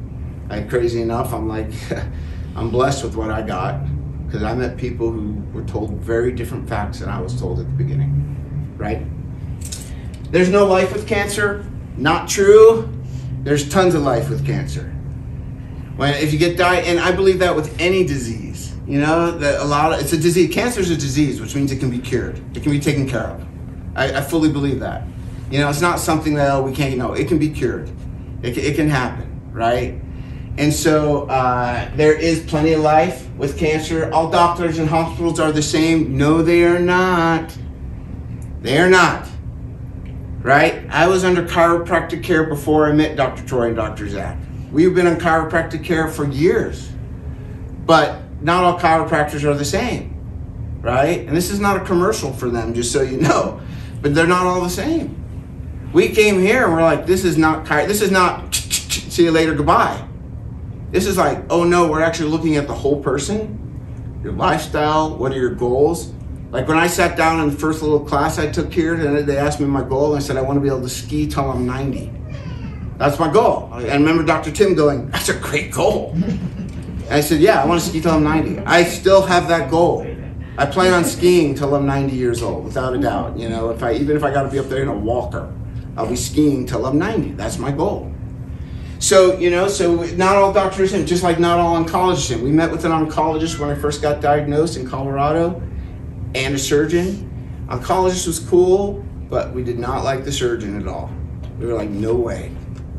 [0.49, 1.72] I, crazy enough, I'm like,
[2.55, 3.86] I'm blessed with what I got
[4.26, 7.66] because I met people who were told very different facts than I was told at
[7.66, 9.05] the beginning, right?
[10.32, 11.66] There's no life with cancer.
[11.97, 12.89] Not true.
[13.44, 14.84] There's tons of life with cancer.
[15.96, 19.60] When if you get died, and I believe that with any disease, you know, that
[19.60, 20.54] a lot of it's a disease.
[20.54, 22.39] Cancer is a disease, which means it can be cured.
[22.56, 23.46] It can be taken care of.
[23.96, 25.04] I, I fully believe that.
[25.50, 26.98] You know, it's not something that oh, we can't.
[26.98, 27.89] Know, it can be cured.
[28.42, 30.00] It, it can happen, right?
[30.58, 34.12] And so uh, there is plenty of life with cancer.
[34.14, 36.18] All doctors and hospitals are the same.
[36.18, 37.56] No, they are not.
[38.62, 39.28] They are not.
[40.42, 40.88] Right?
[40.89, 43.46] I was under chiropractic care before I met Dr.
[43.46, 44.10] Troy and Dr.
[44.10, 44.38] Zach.
[44.72, 46.92] We've been on chiropractic care for years.
[47.86, 50.18] But not all chiropractors are the same.
[50.82, 51.28] Right?
[51.28, 53.62] And this is not a commercial for them, just so you know.
[54.02, 55.22] But they're not all the same.
[55.94, 59.54] We came here and we're like, this is not this is not see you later,
[59.54, 60.08] goodbye.
[60.92, 65.32] This is like, oh no, we're actually looking at the whole person, your lifestyle, what
[65.34, 66.14] are your goals.
[66.52, 69.38] Like when I sat down in the first little class I took here, and they
[69.38, 71.49] asked me my goal, and I said I want to be able to ski till
[71.49, 72.12] I'm 90.
[72.97, 73.70] That's my goal.
[73.72, 74.52] I remember Dr.
[74.52, 76.12] Tim going, that's a great goal.
[76.14, 78.60] And I said, yeah, I want to ski till I'm 90.
[78.60, 80.06] I still have that goal.
[80.58, 83.39] I plan on skiing till I'm 90 years old, without a doubt.
[83.39, 85.52] You know, if I even if I got to be up there in a walker,
[85.95, 87.32] I'll be skiing till I'm 90.
[87.32, 88.14] That's my goal.
[88.99, 92.70] So, you know, so not all doctors and just like not all oncologists We met
[92.70, 95.62] with an oncologist when I first got diagnosed in Colorado
[96.36, 97.27] and a surgeon.
[97.67, 101.11] Oncologist was cool, but we did not like the surgeon at all.
[101.59, 102.51] We were like, no way.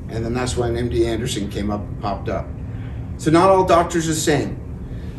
[0.09, 2.47] And then that's when MD Anderson came up and popped up.
[3.17, 4.59] So not all doctors are the same.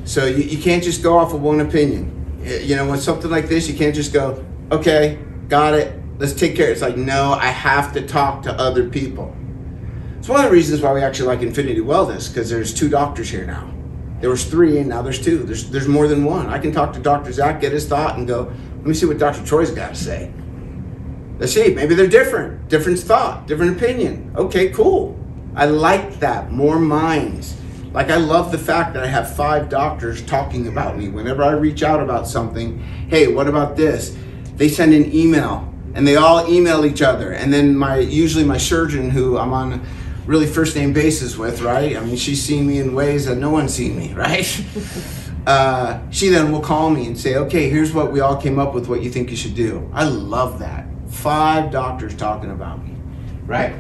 [0.06, 2.10] So you, you can't just go off of one opinion.
[2.44, 6.56] You know, with something like this, you can't just go, okay, got it, let's take
[6.56, 6.72] care.
[6.72, 9.36] It's like, no, I have to talk to other people.
[10.20, 13.30] It's one of the reasons why we actually like Infinity Wellness because there's two doctors
[13.30, 13.73] here now.
[14.24, 15.40] There was three, and now there's two.
[15.40, 16.48] There's there's more than one.
[16.48, 17.34] I can talk to Dr.
[17.34, 18.54] Zach, get his thought, and go.
[18.78, 19.46] Let me see what Dr.
[19.46, 20.32] Troy's got to say.
[21.40, 21.74] Let's see.
[21.74, 22.70] Maybe they're different.
[22.70, 24.32] Different thought, different opinion.
[24.38, 25.20] Okay, cool.
[25.58, 26.54] I like that.
[26.54, 27.58] More minds.
[27.92, 31.10] Like I love the fact that I have five doctors talking about me.
[31.10, 34.16] Whenever I reach out about something, hey, what about this?
[34.56, 37.34] They send an email and they all email each other.
[37.34, 39.86] And then my usually my surgeon who I'm on
[40.26, 41.98] really first name basis with, right?
[41.98, 44.66] I mean, she's seen me in ways that no one's seen me, right?
[45.48, 48.74] uh, she then will call me and say, okay, here's what we all came up
[48.74, 49.90] with, what you think you should do.
[49.94, 50.88] I love that.
[51.10, 52.96] Five doctors talking about me,
[53.46, 53.76] right?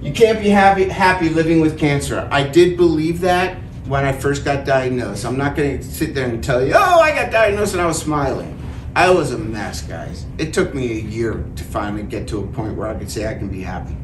[0.00, 2.26] You can't be happy, happy living with cancer.
[2.32, 5.26] I did believe that when I first got diagnosed.
[5.26, 7.86] I'm not going to sit there and tell you, oh, I got diagnosed and I
[7.86, 8.56] was smiling.
[8.96, 10.26] I was a mess, guys.
[10.38, 13.28] It took me a year to finally get to a point where I could say
[13.28, 13.96] I can be happy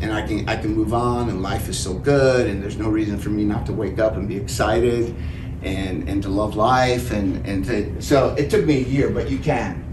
[0.00, 2.88] and I can I can move on and life is so good and there's no
[2.88, 5.14] reason for me not to wake up and be excited
[5.62, 9.30] and and to love life and and to, so it took me a year but
[9.30, 9.84] you can.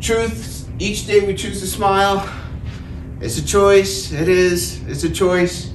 [0.00, 2.28] Truth each day we choose to smile.
[3.20, 4.10] It's a choice.
[4.10, 4.82] It is.
[4.88, 5.72] It's a choice.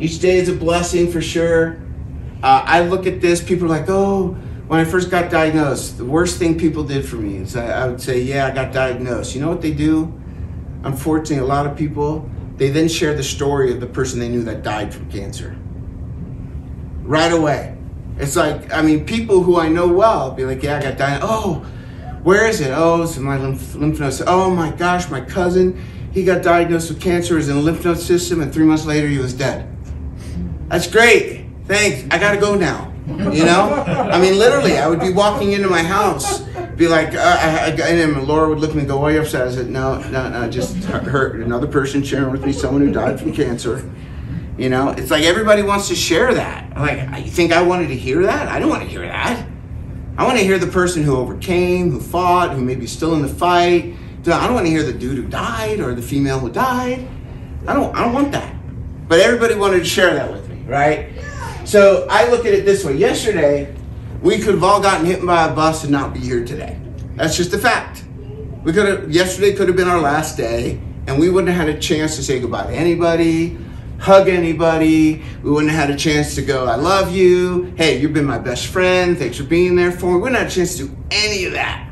[0.00, 1.80] Each day is a blessing for sure.
[2.42, 4.36] Uh, I look at this people are like oh
[4.66, 7.86] when I first got diagnosed the worst thing people did for me is I, I
[7.86, 9.34] would say yeah I got diagnosed.
[9.34, 10.12] You know what they do?
[10.82, 12.28] Unfortunately a lot of people
[12.62, 15.56] they then share the story of the person they knew that died from cancer.
[17.02, 17.76] Right away.
[18.18, 21.18] It's like, I mean, people who I know well be like, yeah, I got died.
[21.24, 21.66] Oh,
[22.22, 22.70] where is it?
[22.70, 24.22] Oh, it's in my lymph, lymph nodes.
[24.24, 25.76] Oh my gosh, my cousin,
[26.12, 29.08] he got diagnosed with cancer, is in the lymph node system, and three months later
[29.08, 29.68] he was dead.
[30.68, 31.46] That's great.
[31.64, 32.04] Thanks.
[32.14, 32.92] I gotta go now.
[33.08, 33.82] You know?
[33.88, 36.42] I mean, literally, I would be walking into my house
[36.76, 39.14] be like, uh, I, I, and Laura would look at me and go, why are
[39.14, 39.46] you upset?
[39.46, 43.20] I said, no, no, no, just hurt another person sharing with me someone who died
[43.20, 43.90] from cancer.
[44.56, 46.76] You know, it's like everybody wants to share that.
[46.76, 48.48] Like, you think I wanted to hear that?
[48.48, 49.46] I don't want to hear that.
[50.16, 53.22] I want to hear the person who overcame, who fought, who may be still in
[53.22, 53.94] the fight.
[54.20, 57.08] I don't want to hear the dude who died or the female who died.
[57.66, 58.54] I don't, I don't want that.
[59.08, 61.10] But everybody wanted to share that with me, right?
[61.64, 62.94] So I look at it this way.
[62.96, 63.74] Yesterday,
[64.22, 66.78] we could have all gotten hit by a bus and not be here today.
[67.16, 68.04] That's just a fact.
[68.62, 71.76] We could have, yesterday could have been our last day, and we wouldn't have had
[71.76, 73.58] a chance to say goodbye to anybody,
[73.98, 75.22] hug anybody.
[75.42, 77.74] We wouldn't have had a chance to go, I love you.
[77.76, 79.18] Hey, you've been my best friend.
[79.18, 80.12] Thanks for being there for me.
[80.14, 81.88] We wouldn't have had a chance to do any of that.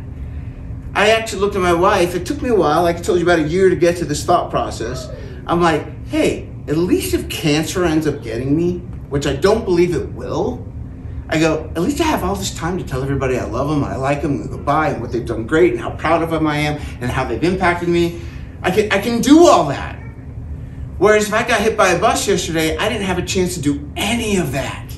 [0.95, 2.14] I actually looked at my wife.
[2.14, 4.05] It took me a while, like I told you, about a year to get to
[4.05, 5.09] this thought process.
[5.47, 8.78] I'm like, hey, at least if cancer ends up getting me,
[9.09, 10.66] which I don't believe it will,
[11.33, 13.85] I go, at least I have all this time to tell everybody I love them,
[13.85, 16.45] I like them, and goodbye, and what they've done great, and how proud of them
[16.47, 18.20] I am, and how they've impacted me.
[18.62, 19.97] I can, I can do all that.
[20.99, 23.61] Whereas if I got hit by a bus yesterday, I didn't have a chance to
[23.61, 24.93] do any of that.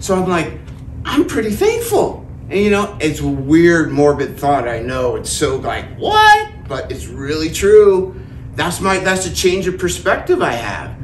[0.00, 0.58] So I'm like,
[1.04, 2.26] I'm pretty thankful.
[2.50, 4.66] And you know, it's a weird, morbid thought.
[4.66, 6.50] I know it's so like, what?
[6.68, 8.20] But it's really true.
[8.56, 10.94] That's my, that's a change of perspective I have.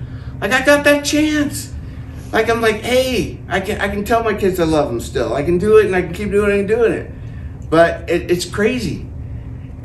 [0.40, 1.72] Like I got that chance.
[2.36, 5.32] Like I'm like, hey, I can I can tell my kids I love them still.
[5.32, 7.10] I can do it and I can keep doing it and doing it.
[7.70, 9.06] But it, it's crazy.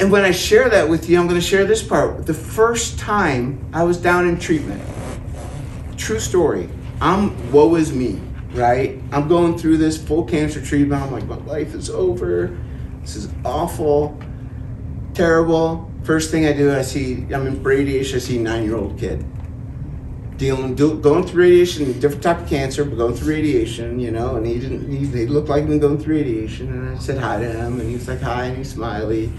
[0.01, 2.25] And when I share that with you, I'm going to share this part.
[2.25, 4.83] The first time I was down in treatment,
[5.95, 6.67] true story.
[6.99, 8.19] I'm woe is me,
[8.51, 9.01] right?
[9.13, 11.01] I'm going through this full cancer treatment.
[11.03, 12.59] I'm like, my life is over.
[12.99, 14.19] This is awful,
[15.13, 15.89] terrible.
[16.03, 18.17] First thing I do, I see I'm in radiation.
[18.17, 19.25] I see a nine year old kid
[20.41, 24.37] dealing, do, going through radiation, different type of cancer, but going through radiation, you know,
[24.37, 27.37] and he didn't, he, he looked like he going through radiation, and I said hi
[27.37, 29.31] to him, and he was like, hi, and he's smiley,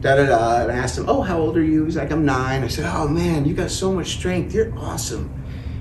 [0.00, 1.84] da da da, and I asked him, oh, how old are you?
[1.84, 2.64] He's like, I'm nine.
[2.64, 5.32] I said, oh man, you got so much strength, you're awesome.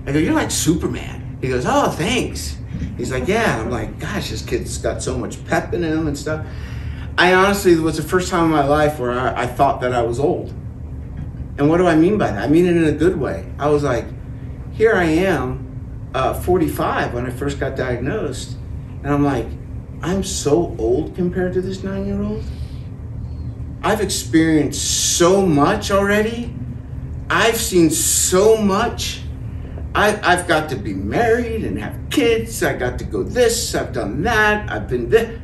[0.06, 1.40] I go, you're like Superman.
[1.42, 2.60] He goes, oh, thanks.
[2.98, 6.16] He's like, yeah, I'm like, gosh, this kid's got so much pep in him and
[6.16, 6.46] stuff.
[7.18, 9.92] I honestly, it was the first time in my life where I, I thought that
[9.92, 10.50] I was old.
[11.58, 12.44] And what do I mean by that?
[12.44, 13.52] I mean it in a good way.
[13.58, 14.06] I was like,
[14.78, 18.56] here I am, uh, 45 when I first got diagnosed,
[19.04, 19.48] and I'm like,
[20.04, 22.44] I'm so old compared to this nine year old.
[23.82, 26.54] I've experienced so much already.
[27.28, 29.22] I've seen so much.
[29.96, 32.62] I, I've got to be married and have kids.
[32.62, 33.74] I got to go this.
[33.74, 34.70] I've done that.
[34.70, 35.40] I've been this.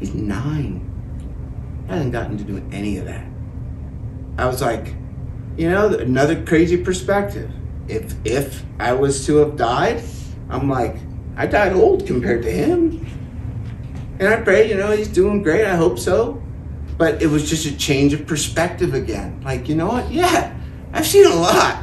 [0.00, 0.86] He's nine.
[1.88, 3.26] I haven't gotten to do any of that.
[4.38, 4.94] I was like,
[5.56, 7.52] you know, another crazy perspective
[7.90, 10.02] if if I was to have died,
[10.48, 10.96] I'm like,
[11.36, 13.06] I died old compared to him.
[14.18, 15.64] And I pray, you know, he's doing great.
[15.64, 16.42] I hope so.
[16.98, 19.40] But it was just a change of perspective again.
[19.42, 20.10] Like, you know what?
[20.10, 20.54] Yeah,
[20.92, 21.82] I've seen a lot.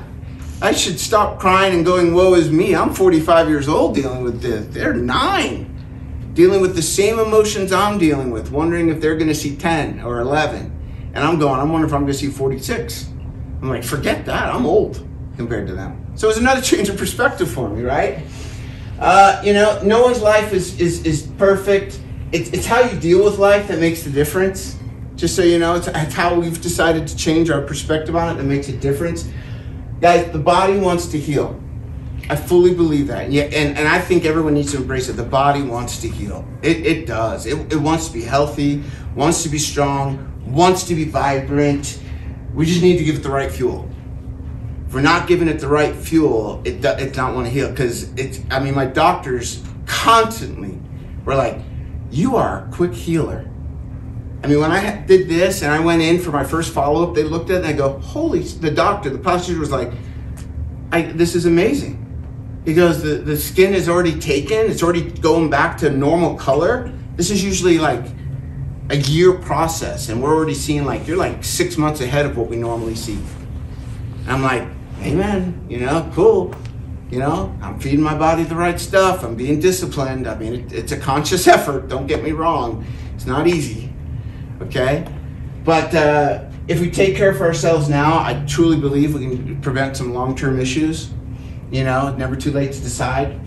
[0.61, 2.75] I should stop crying and going, woe is me.
[2.75, 4.65] I'm 45 years old dealing with this.
[4.67, 9.35] They're nine, dealing with the same emotions I'm dealing with, wondering if they're going to
[9.35, 11.11] see 10 or 11.
[11.13, 13.09] And I'm going, I'm wondering if I'm going to see 46.
[13.61, 14.53] I'm like, forget that.
[14.53, 15.06] I'm old
[15.37, 16.05] compared to them.
[16.15, 18.25] So it's another change of perspective for me, right?
[18.99, 22.01] Uh, you know, no one's life is, is, is perfect.
[22.31, 24.77] It's, it's how you deal with life that makes the difference.
[25.15, 28.37] Just so you know, it's, it's how we've decided to change our perspective on it
[28.37, 29.29] that makes a difference.
[30.01, 31.59] Guys, the body wants to heal.
[32.29, 33.31] I fully believe that.
[33.31, 35.13] Yeah, and, and I think everyone needs to embrace it.
[35.13, 36.45] The body wants to heal.
[36.61, 37.45] It, it does.
[37.45, 38.83] It, it wants to be healthy,
[39.15, 41.99] wants to be strong, wants to be vibrant.
[42.53, 43.89] We just need to give it the right fuel
[44.87, 47.69] if we're not giving it the right fuel, it it's not want to heal.
[47.69, 50.79] Because it's, I mean, my doctors constantly
[51.25, 51.59] were like,
[52.09, 53.49] "You are a quick healer."
[54.43, 57.15] I mean, when I did this and I went in for my first follow up,
[57.15, 59.91] they looked at it and I go, "Holy!" The doctor, the prosecutor was like,
[60.93, 62.05] "I this is amazing."
[62.63, 64.71] He goes, "The the skin is already taken.
[64.71, 66.93] It's already going back to normal color.
[67.17, 68.05] This is usually like."
[68.89, 72.47] a year process and we're already seeing like you're like six months ahead of what
[72.47, 73.19] we normally see.
[74.21, 74.65] And I'm like,
[75.01, 76.55] amen, you know, cool.
[77.09, 79.23] You know, I'm feeding my body the right stuff.
[79.23, 80.27] I'm being disciplined.
[80.27, 81.87] I mean, it, it's a conscious effort.
[81.87, 82.85] Don't get me wrong.
[83.15, 83.93] It's not easy.
[84.61, 85.07] Okay?
[85.63, 89.95] But uh, if we take care of ourselves now, I truly believe we can prevent
[89.95, 91.11] some long term issues.
[91.71, 93.39] You know, never too late to decide.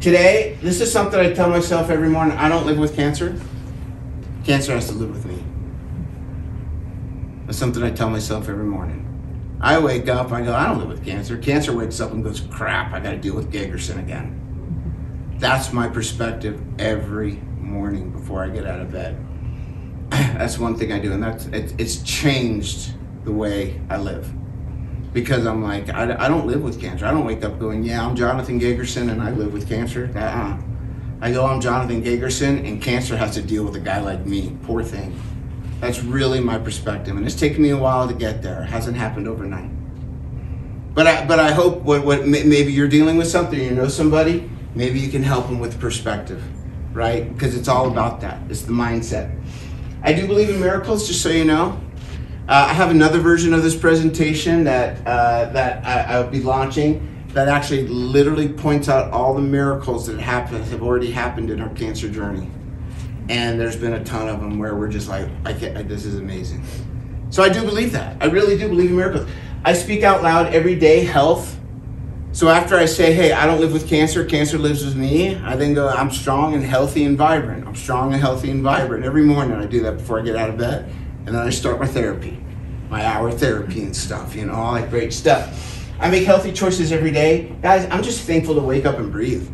[0.00, 3.40] Today, this is something I tell myself every morning I don't live with cancer.
[4.44, 5.42] Cancer has to live with me.
[7.46, 9.05] That's something I tell myself every morning.
[9.60, 11.36] I wake up, I go, I don't live with cancer.
[11.38, 14.42] Cancer wakes up and goes, crap, I got to deal with Gagerson again.
[15.38, 19.18] That's my perspective every morning before I get out of bed.
[20.10, 22.92] that's one thing I do, and that's it, it's changed
[23.24, 24.32] the way I live.
[25.12, 27.06] Because I'm like, I, I don't live with cancer.
[27.06, 30.10] I don't wake up going, yeah, I'm Jonathan Gagerson and I live with cancer.
[30.14, 30.58] Uh-uh.
[31.22, 34.54] I go, I'm Jonathan Gagerson, and cancer has to deal with a guy like me.
[34.64, 35.18] Poor thing.
[35.86, 38.62] That's really my perspective, and it's taken me a while to get there.
[38.62, 39.70] It hasn't happened overnight.
[40.94, 44.50] But I, but I hope what, what maybe you're dealing with something, you know somebody,
[44.74, 46.42] maybe you can help them with perspective,
[46.92, 47.32] right?
[47.32, 48.40] Because it's all about that.
[48.50, 49.40] It's the mindset.
[50.02, 51.80] I do believe in miracles, just so you know.
[52.48, 57.24] Uh, I have another version of this presentation that uh, that I, I'll be launching
[57.28, 61.68] that actually literally points out all the miracles that happen, have already happened in our
[61.74, 62.50] cancer journey
[63.28, 66.16] and there's been a ton of them where we're just like, I can't, this is
[66.16, 66.64] amazing.
[67.30, 68.22] So I do believe that.
[68.22, 69.28] I really do believe in miracles.
[69.64, 71.58] I speak out loud every day health.
[72.32, 75.56] So after I say, hey, I don't live with cancer, cancer lives with me, I
[75.56, 77.66] then go, I'm strong and healthy and vibrant.
[77.66, 79.04] I'm strong and healthy and vibrant.
[79.04, 80.92] Every morning I do that before I get out of bed.
[81.24, 82.38] And then I start my therapy,
[82.88, 85.84] my hour therapy and stuff, you know, all that great stuff.
[85.98, 87.56] I make healthy choices every day.
[87.62, 89.50] Guys, I'm just thankful to wake up and breathe.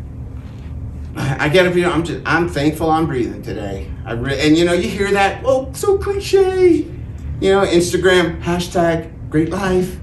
[1.15, 1.85] I gotta be.
[1.85, 2.21] I'm just.
[2.25, 3.91] I'm thankful I'm breathing today.
[4.05, 5.43] I re- and you know you hear that.
[5.45, 6.87] Oh, so cliche.
[7.39, 9.99] You know, Instagram hashtag great life.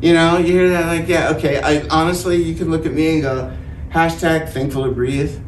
[0.00, 1.60] You know, you hear that like, yeah, okay.
[1.60, 3.56] I honestly, you can look at me and go,
[3.90, 5.40] hashtag thankful to breathe.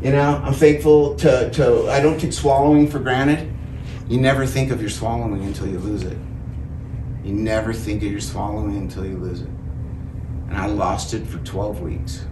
[0.00, 1.90] You know, I'm thankful to to.
[1.90, 3.52] I don't take swallowing for granted.
[4.08, 6.16] You never think of your swallowing until you lose it.
[7.24, 9.48] You never think of your swallowing until you lose it.
[10.48, 12.24] And I lost it for 12 weeks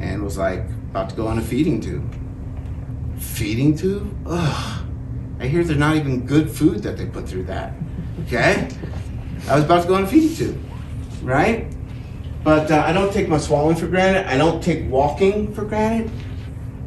[0.00, 2.14] and was like about to go on a feeding tube.
[3.18, 4.12] Feeding tube?
[4.26, 4.86] Ugh.
[5.38, 7.74] I hear they're not even good food that they put through that.
[8.26, 8.68] Okay?
[9.48, 10.62] I was about to go on a feeding tube,
[11.22, 11.66] right?
[12.42, 14.26] But uh, I don't take my swallowing for granted.
[14.26, 16.10] I don't take walking for granted.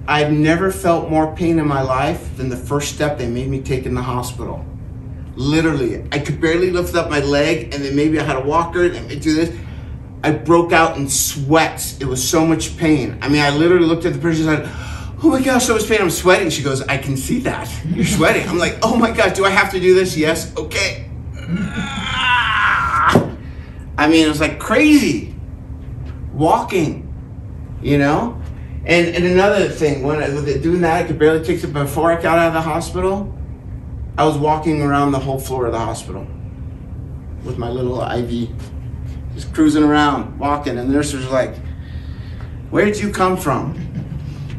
[0.07, 3.61] I've never felt more pain in my life than the first step they made me
[3.61, 4.65] take in the hospital.
[5.35, 8.85] Literally, I could barely lift up my leg, and then maybe I had a walker
[8.85, 9.55] and do this.
[10.23, 11.99] I broke out in sweats.
[11.99, 13.17] It was so much pain.
[13.21, 14.73] I mean, I literally looked at the person and said,
[15.21, 15.99] Oh my gosh, so much pain.
[16.01, 16.49] I'm sweating.
[16.49, 17.69] She goes, I can see that.
[17.85, 18.47] You're sweating.
[18.47, 20.15] I'm like, Oh my gosh, do I have to do this?
[20.15, 20.55] Yes.
[20.55, 21.09] Okay.
[21.35, 23.31] Ah.
[23.97, 25.35] I mean, it was like crazy.
[26.31, 27.13] Walking,
[27.81, 28.41] you know?
[28.85, 30.27] And, and another thing, when I,
[30.59, 31.73] doing that, I could barely take it.
[31.73, 33.33] Before I got out of the hospital,
[34.17, 36.25] I was walking around the whole floor of the hospital
[37.43, 38.49] with my little IV
[39.35, 41.55] just cruising around, walking, and the nurse was like,
[42.69, 43.79] Where did you come from?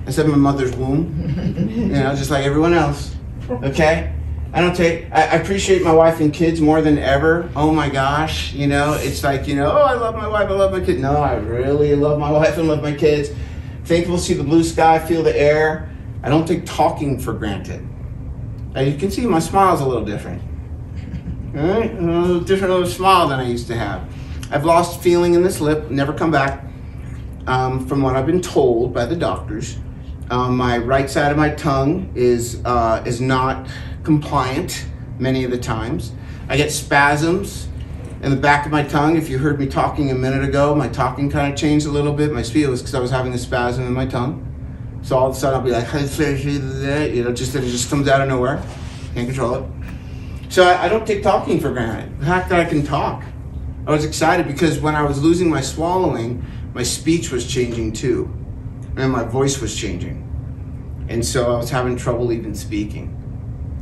[0.07, 1.68] I said, My mother's womb.
[1.70, 3.14] you know, just like everyone else.
[3.51, 4.12] Okay?
[4.55, 7.51] I don't take, I, I appreciate my wife and kids more than ever.
[7.57, 10.53] Oh my gosh, you know, it's like, you know, oh, I love my wife, I
[10.53, 11.01] love my kids.
[11.01, 13.31] No, I really love my wife and love my kids.
[13.85, 15.91] Thankful to see the blue sky, feel the air.
[16.22, 17.85] I don't take talking for granted.
[18.75, 20.41] Now you can see my smile's a little different.
[21.57, 21.93] All right?
[21.93, 24.09] A little different little smile than I used to have.
[24.55, 26.62] I've lost feeling in this lip, never come back.
[27.48, 29.78] Um, from what I've been told by the doctors,
[30.30, 33.66] um, my right side of my tongue is uh, is not
[34.05, 34.86] compliant
[35.18, 36.12] many of the times.
[36.48, 37.66] I get spasms
[38.22, 39.16] in the back of my tongue.
[39.16, 42.12] If you heard me talking a minute ago, my talking kind of changed a little
[42.12, 42.32] bit.
[42.32, 44.40] My speed was because I was having a spasm in my tongue.
[45.02, 48.20] So all of a sudden I'll be like, you know, just it just comes out
[48.20, 48.62] of nowhere.
[49.14, 49.64] Can't control it.
[50.48, 52.20] So I, I don't take talking for granted.
[52.20, 53.24] The fact that I can talk.
[53.87, 58.32] I was excited because when I was losing my swallowing, my speech was changing too,
[58.97, 60.26] and my voice was changing,
[61.09, 63.20] and so I was having trouble even speaking.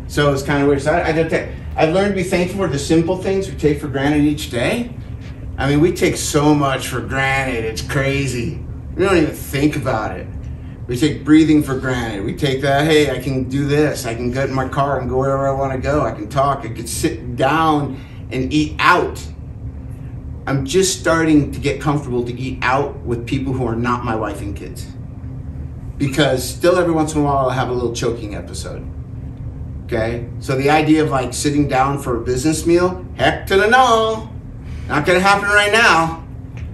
[0.08, 0.82] So it was kind of weird.
[0.82, 3.80] So I, I take, I've learned to be thankful for the simple things we take
[3.80, 4.92] for granted each day.
[5.56, 8.58] I mean, we take so much for granted; it's crazy.
[8.96, 10.26] We don't even think about it.
[10.88, 12.24] We take breathing for granted.
[12.24, 14.04] We take that, hey, I can do this.
[14.04, 16.02] I can get in my car and go wherever I want to go.
[16.02, 16.66] I can talk.
[16.66, 19.24] I can sit down and eat out
[20.46, 24.16] I'm just starting to get comfortable to eat out with people who are not my
[24.16, 24.86] wife and kids.
[25.98, 28.84] Because still every once in a while I'll have a little choking episode.
[29.84, 30.28] Okay?
[30.40, 34.30] So the idea of like sitting down for a business meal, heck to the no.
[34.88, 36.24] Not gonna happen right now.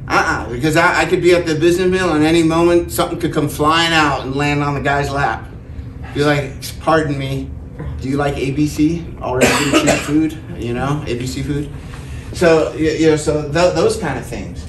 [0.09, 0.51] Uh-uh.
[0.51, 3.49] Because I, I could be at the business meal and any moment something could come
[3.49, 5.47] flying out and land on the guy's lap.
[6.15, 7.51] Be like, pardon me,
[8.01, 9.21] do you like ABC?
[9.21, 10.39] Already cheap food?
[10.57, 11.71] You know, ABC food?
[12.39, 14.65] So, you know, so th- those kind of things.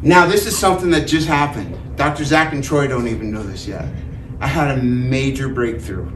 [0.00, 1.78] Now, this is something that just happened.
[1.98, 2.24] Dr.
[2.24, 3.84] Zach and Troy don't even know this yet.
[4.40, 6.10] I had a major breakthrough.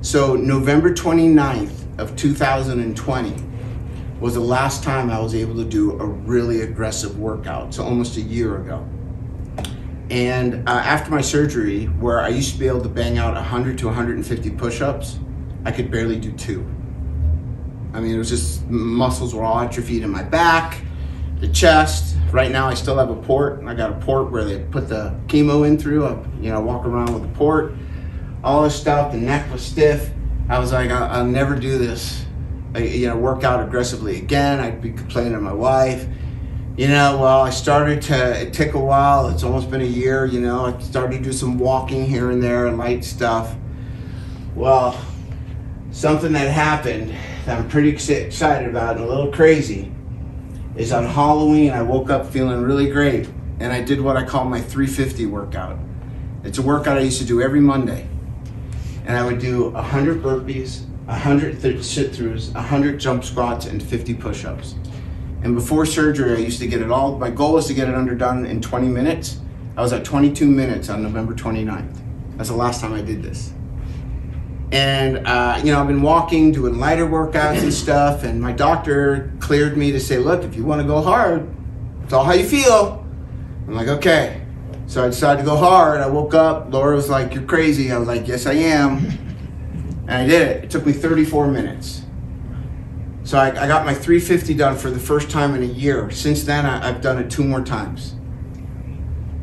[0.00, 3.44] So, November 29th of 2020
[4.18, 7.74] was the last time I was able to do a really aggressive workout.
[7.74, 8.88] So, almost a year ago.
[10.08, 13.76] And uh, after my surgery, where I used to be able to bang out 100
[13.76, 15.18] to 150 push ups,
[15.66, 16.66] I could barely do two.
[17.94, 20.80] I mean, it was just muscles were all atrophied in my back,
[21.40, 22.16] the chest.
[22.30, 23.62] Right now, I still have a port.
[23.66, 26.06] I got a port where they put the chemo in through.
[26.06, 27.74] I, you know, walk around with a port.
[28.42, 29.12] All this stuff.
[29.12, 30.10] The neck was stiff.
[30.48, 32.24] I was like, I'll, I'll never do this.
[32.74, 34.60] I, you know, work out aggressively again.
[34.60, 36.06] I'd be complaining to my wife.
[36.78, 38.40] You know, well, I started to.
[38.40, 39.28] It took a while.
[39.28, 40.24] It's almost been a year.
[40.24, 43.54] You know, I started to do some walking here and there, and light stuff.
[44.54, 44.98] Well,
[45.90, 47.14] something that happened
[47.46, 49.92] that I'm pretty excited about and a little crazy
[50.76, 53.28] is on Halloween I woke up feeling really great
[53.58, 55.78] and I did what I call my 350 workout.
[56.44, 58.08] It's a workout I used to do every Monday.
[59.04, 64.14] And I would do 100 burpees, 100 th- sit throughs, 100 jump squats, and 50
[64.14, 64.74] push ups.
[65.42, 67.18] And before surgery, I used to get it all.
[67.18, 69.38] My goal was to get it under done in 20 minutes.
[69.76, 72.00] I was at 22 minutes on November 29th.
[72.36, 73.52] That's the last time I did this.
[74.72, 78.24] And, uh, you know, I've been walking, doing lighter workouts and stuff.
[78.24, 81.54] And my doctor cleared me to say, look, if you want to go hard,
[82.02, 83.06] it's all how you feel.
[83.68, 84.40] I'm like, okay.
[84.86, 86.00] So I decided to go hard.
[86.00, 86.72] I woke up.
[86.72, 87.92] Laura was like, you're crazy.
[87.92, 89.06] I was like, yes, I am.
[90.08, 90.64] And I did it.
[90.64, 92.02] It took me 34 minutes.
[93.24, 96.10] So I, I got my 350 done for the first time in a year.
[96.10, 98.14] Since then, I, I've done it two more times.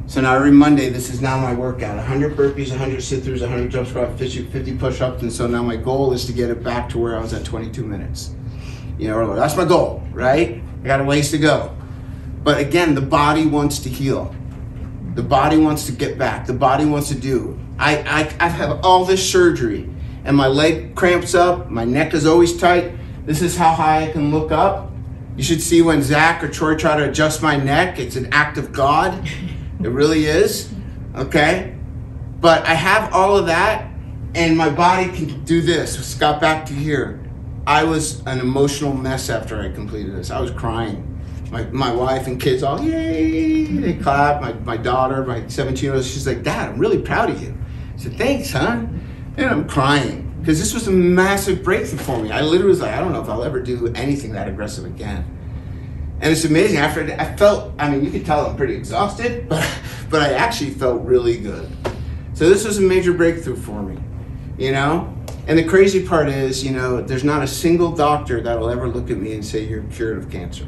[0.09, 3.69] So now every Monday, this is now my workout 100 burpees, 100 sit throughs, 100
[3.69, 5.21] jump squats, 50, 50 push ups.
[5.21, 7.45] And so now my goal is to get it back to where I was at
[7.45, 8.31] 22 minutes.
[8.97, 10.63] You know, that's my goal, right?
[10.83, 11.75] I got a ways to go.
[12.43, 14.33] But again, the body wants to heal.
[15.13, 16.47] The body wants to get back.
[16.47, 17.59] The body wants to do.
[17.77, 19.87] I, I, I have all this surgery
[20.25, 21.69] and my leg cramps up.
[21.69, 22.93] My neck is always tight.
[23.27, 24.91] This is how high I can look up.
[25.37, 27.99] You should see when Zach or Troy try to adjust my neck.
[27.99, 29.29] It's an act of God.
[29.81, 30.71] It really is.
[31.15, 31.75] Okay?
[32.41, 33.91] But I have all of that,
[34.35, 35.97] and my body can do this.
[35.97, 37.19] It's Got back to here.
[37.65, 40.31] I was an emotional mess after I completed this.
[40.31, 41.05] I was crying.
[41.51, 44.41] My, my wife and kids all, yay, they clap.
[44.41, 47.57] My, my daughter, my 17 year old, she's like, Dad, I'm really proud of you.
[47.95, 49.01] I said, Thanks, son.
[49.37, 52.31] And I'm crying because this was a massive breakthrough for me.
[52.31, 55.38] I literally was like, I don't know if I'll ever do anything that aggressive again.
[56.21, 56.77] And it's amazing.
[56.77, 59.65] After I felt, I mean, you could tell I'm pretty exhausted, but
[60.09, 61.69] but I actually felt really good.
[62.33, 63.97] So this was a major breakthrough for me,
[64.57, 65.13] you know.
[65.47, 68.87] And the crazy part is, you know, there's not a single doctor that will ever
[68.87, 70.67] look at me and say you're cured of cancer.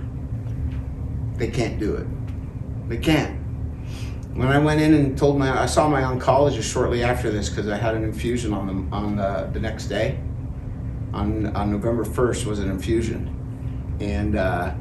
[1.36, 2.08] They can't do it.
[2.90, 3.40] They can't.
[4.34, 7.68] When I went in and told my, I saw my oncologist shortly after this because
[7.68, 10.20] I had an infusion on the on the, the next day.
[11.14, 14.74] On on November first was an infusion, and uh,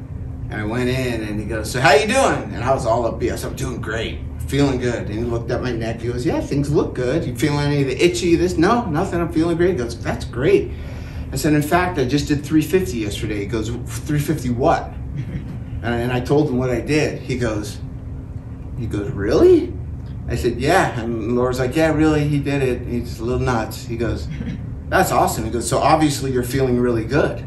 [0.51, 3.11] and I went in and he goes, "So how you doing?" And I was all
[3.11, 3.33] upbeat.
[3.33, 6.01] I said, "I'm doing great, feeling good." And he looked at my neck.
[6.01, 7.25] He goes, "Yeah, things look good.
[7.25, 8.35] You feeling any of the itchy?
[8.35, 8.57] This?
[8.57, 9.19] No, nothing.
[9.19, 10.71] I'm feeling great." He goes, "That's great."
[11.31, 14.93] I said, "In fact, I just did 350 yesterday." He goes, "350 what?"
[15.81, 17.19] and I told him what I did.
[17.19, 17.79] He goes,
[18.81, 19.71] he goes, Really?
[20.27, 20.99] I said, Yeah.
[20.99, 22.87] And Laura's like, Yeah, really, he did it.
[22.87, 23.85] He's a little nuts.
[23.85, 24.27] He goes,
[24.89, 25.45] That's awesome.
[25.45, 27.45] He goes, So obviously you're feeling really good.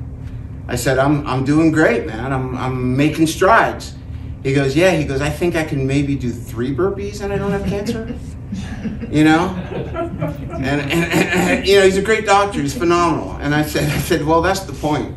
[0.67, 2.33] I said, I'm, I'm doing great, man.
[2.33, 3.95] I'm, I'm making strides.
[4.43, 4.93] He goes, Yeah.
[4.93, 8.17] He goes, I think I can maybe do three burpees and I don't have cancer.
[9.11, 9.49] You know?
[9.49, 12.61] And, and, and, and, you know, he's a great doctor.
[12.61, 13.37] He's phenomenal.
[13.41, 15.17] And I said, I said, Well, that's the point.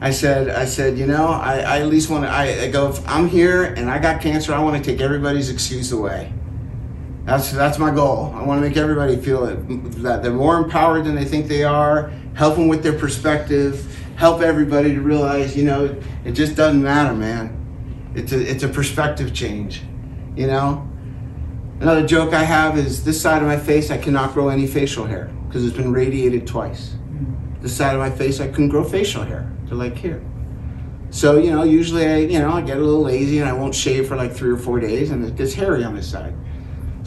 [0.00, 2.88] I said, I said, you know, I, I at least want to, I, I go,
[2.88, 6.32] if I'm here and I got cancer, I want to take everybody's excuse away.
[7.24, 8.32] That's, that's my goal.
[8.34, 9.56] I want to make everybody feel it,
[10.02, 14.42] that they're more empowered than they think they are, help them with their perspective, help
[14.42, 17.54] everybody to realize, you know, it just doesn't matter, man.
[18.16, 19.82] It's a, it's a perspective change,
[20.34, 20.88] you know?
[21.78, 25.06] Another joke I have is this side of my face, I cannot grow any facial
[25.06, 26.94] hair because it's been radiated twice.
[26.94, 27.62] Hmm.
[27.62, 30.20] This side of my face, I couldn't grow facial hair to like here.
[31.10, 33.74] So, you know, usually I, you know, I get a little lazy and I won't
[33.74, 36.34] shave for like three or four days and it gets hairy on this side.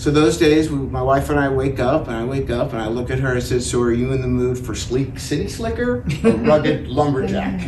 [0.01, 2.81] So those days, we, my wife and I wake up and I wake up and
[2.81, 5.19] I look at her and I said, so are you in the mood for sleek
[5.19, 7.59] city slicker or rugged lumberjack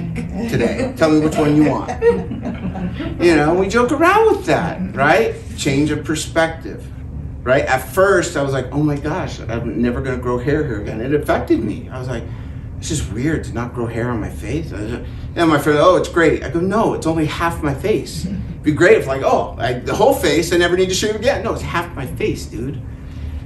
[0.49, 0.95] today?
[0.97, 1.91] Tell me which one you want.
[3.21, 5.35] You know, we joke around with that, right?
[5.57, 6.83] Change of perspective,
[7.43, 7.65] right?
[7.65, 10.81] At first, I was like, oh my gosh, I'm never going to grow hair here
[10.81, 11.01] again.
[11.01, 11.87] It affected me.
[11.89, 12.23] I was like,
[12.83, 14.73] it's just weird to not grow hair on my face.
[14.73, 16.43] And my friend, oh, it's great.
[16.43, 18.25] I go, no, it's only half my face.
[18.25, 21.15] It'd be great if like, oh, like the whole face, I never need to shave
[21.15, 21.45] again.
[21.45, 22.81] No, it's half my face, dude.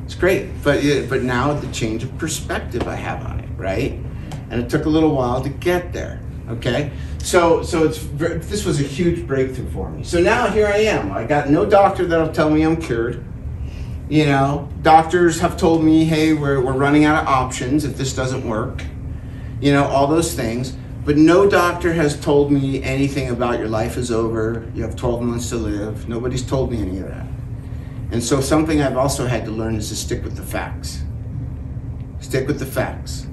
[0.05, 3.91] It's great, but but now the change of perspective I have on it, right?
[4.49, 6.19] And it took a little while to get there.
[6.49, 8.07] Okay, so so it's
[8.47, 10.03] this was a huge breakthrough for me.
[10.03, 11.11] So now here I am.
[11.11, 13.23] I got no doctor that'll tell me I'm cured.
[14.09, 18.13] You know, doctors have told me, hey, we're, we're running out of options if this
[18.13, 18.81] doesn't work
[19.59, 20.75] you know, all those things.
[21.05, 25.21] But no doctor has told me anything about your life is over, you have 12
[25.21, 26.09] months to live.
[26.09, 27.25] Nobody's told me any of that.
[28.11, 31.03] And so something I've also had to learn is to stick with the facts.
[32.19, 33.27] Stick with the facts.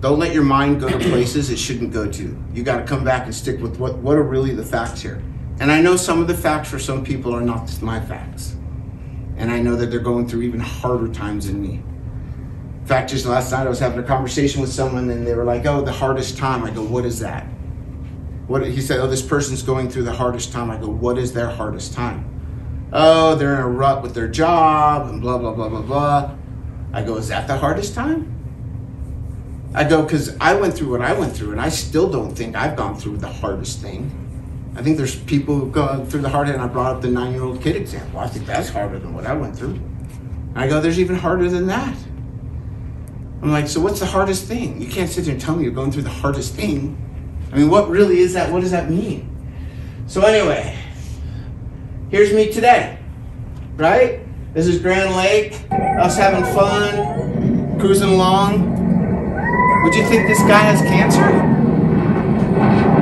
[0.00, 2.44] Don't let your mind go to places it shouldn't go to.
[2.54, 5.20] You got to come back and stick with what, what are really the facts here.
[5.58, 8.54] And I know some of the facts for some people are not my facts.
[9.36, 11.82] And I know that they're going through even harder times than me
[12.88, 15.66] fact, just last night I was having a conversation with someone and they were like,
[15.66, 16.64] oh, the hardest time.
[16.64, 17.44] I go, what is that?
[18.46, 20.70] What he said, oh, this person's going through the hardest time.
[20.70, 22.24] I go, what is their hardest time?
[22.92, 26.34] Oh, they're in a rut with their job and blah, blah, blah, blah, blah.
[26.92, 28.34] I go, is that the hardest time?
[29.74, 32.56] I go, because I went through what I went through, and I still don't think
[32.56, 34.10] I've gone through the hardest thing.
[34.74, 37.32] I think there's people who've gone through the hardest, and I brought up the nine
[37.32, 38.20] year old kid example.
[38.20, 39.74] I think that's harder than what I went through.
[39.74, 41.94] And I go, there's even harder than that.
[43.40, 44.80] I'm like, so what's the hardest thing?
[44.80, 46.96] You can't sit there and tell me you're going through the hardest thing.
[47.52, 48.50] I mean, what really is that?
[48.52, 49.34] What does that mean?
[50.06, 50.76] So, anyway,
[52.10, 52.98] here's me today,
[53.76, 54.20] right?
[54.54, 58.74] This is Grand Lake, us having fun, cruising along.
[59.84, 61.28] Would you think this guy has cancer?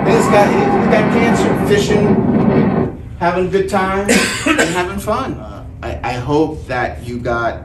[0.04, 5.34] This guy, he's got cancer, fishing, having a good time, and having fun.
[5.34, 7.62] Uh, I, I hope that you got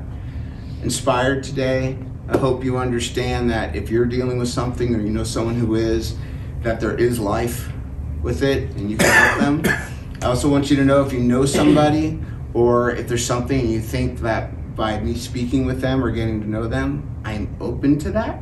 [0.84, 1.98] inspired today.
[2.32, 5.76] I hope you understand that if you're dealing with something or you know someone who
[5.76, 6.16] is,
[6.62, 7.70] that there is life
[8.22, 9.78] with it and you can help them.
[10.22, 12.22] I also want you to know if you know somebody
[12.54, 16.50] or if there's something you think that by me speaking with them or getting to
[16.50, 18.42] know them, I'm open to that.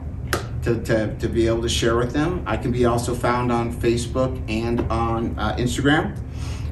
[0.63, 2.43] To, to, to be able to share with them.
[2.45, 6.19] I can be also found on Facebook and on uh, Instagram.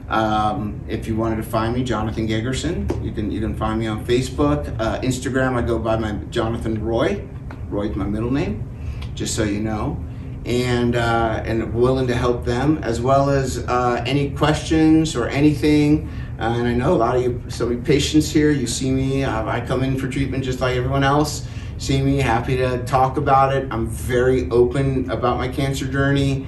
[0.09, 3.87] Um, if you wanted to find me, Jonathan Gigerson, you can you can find me
[3.87, 5.55] on Facebook, uh, Instagram.
[5.55, 7.27] I go by my Jonathan Roy.
[7.69, 8.67] Roy's my middle name,
[9.15, 10.01] just so you know.
[10.45, 16.09] And uh, and willing to help them as well as uh, any questions or anything.
[16.39, 18.51] Uh, and I know a lot of you, so many patients here.
[18.51, 19.25] You see me.
[19.25, 21.45] Uh, I come in for treatment just like everyone else.
[21.79, 23.67] See me, happy to talk about it.
[23.71, 26.47] I'm very open about my cancer journey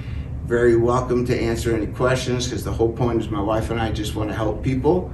[0.50, 3.92] very welcome to answer any questions because the whole point is my wife and I
[3.92, 5.08] just want to help people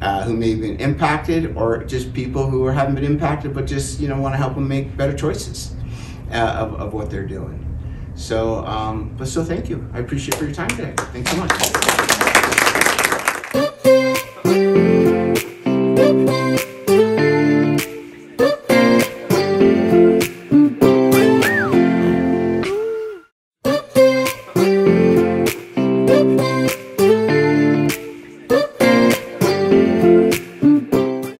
[0.00, 4.00] uh, who may have been impacted or just people who haven't been impacted but just
[4.00, 5.74] you know want to help them make better choices
[6.32, 7.62] uh, of, of what they're doing.
[8.14, 9.86] So, um, but so thank you.
[9.92, 10.94] I appreciate for your time today.
[11.12, 11.87] Thanks so much.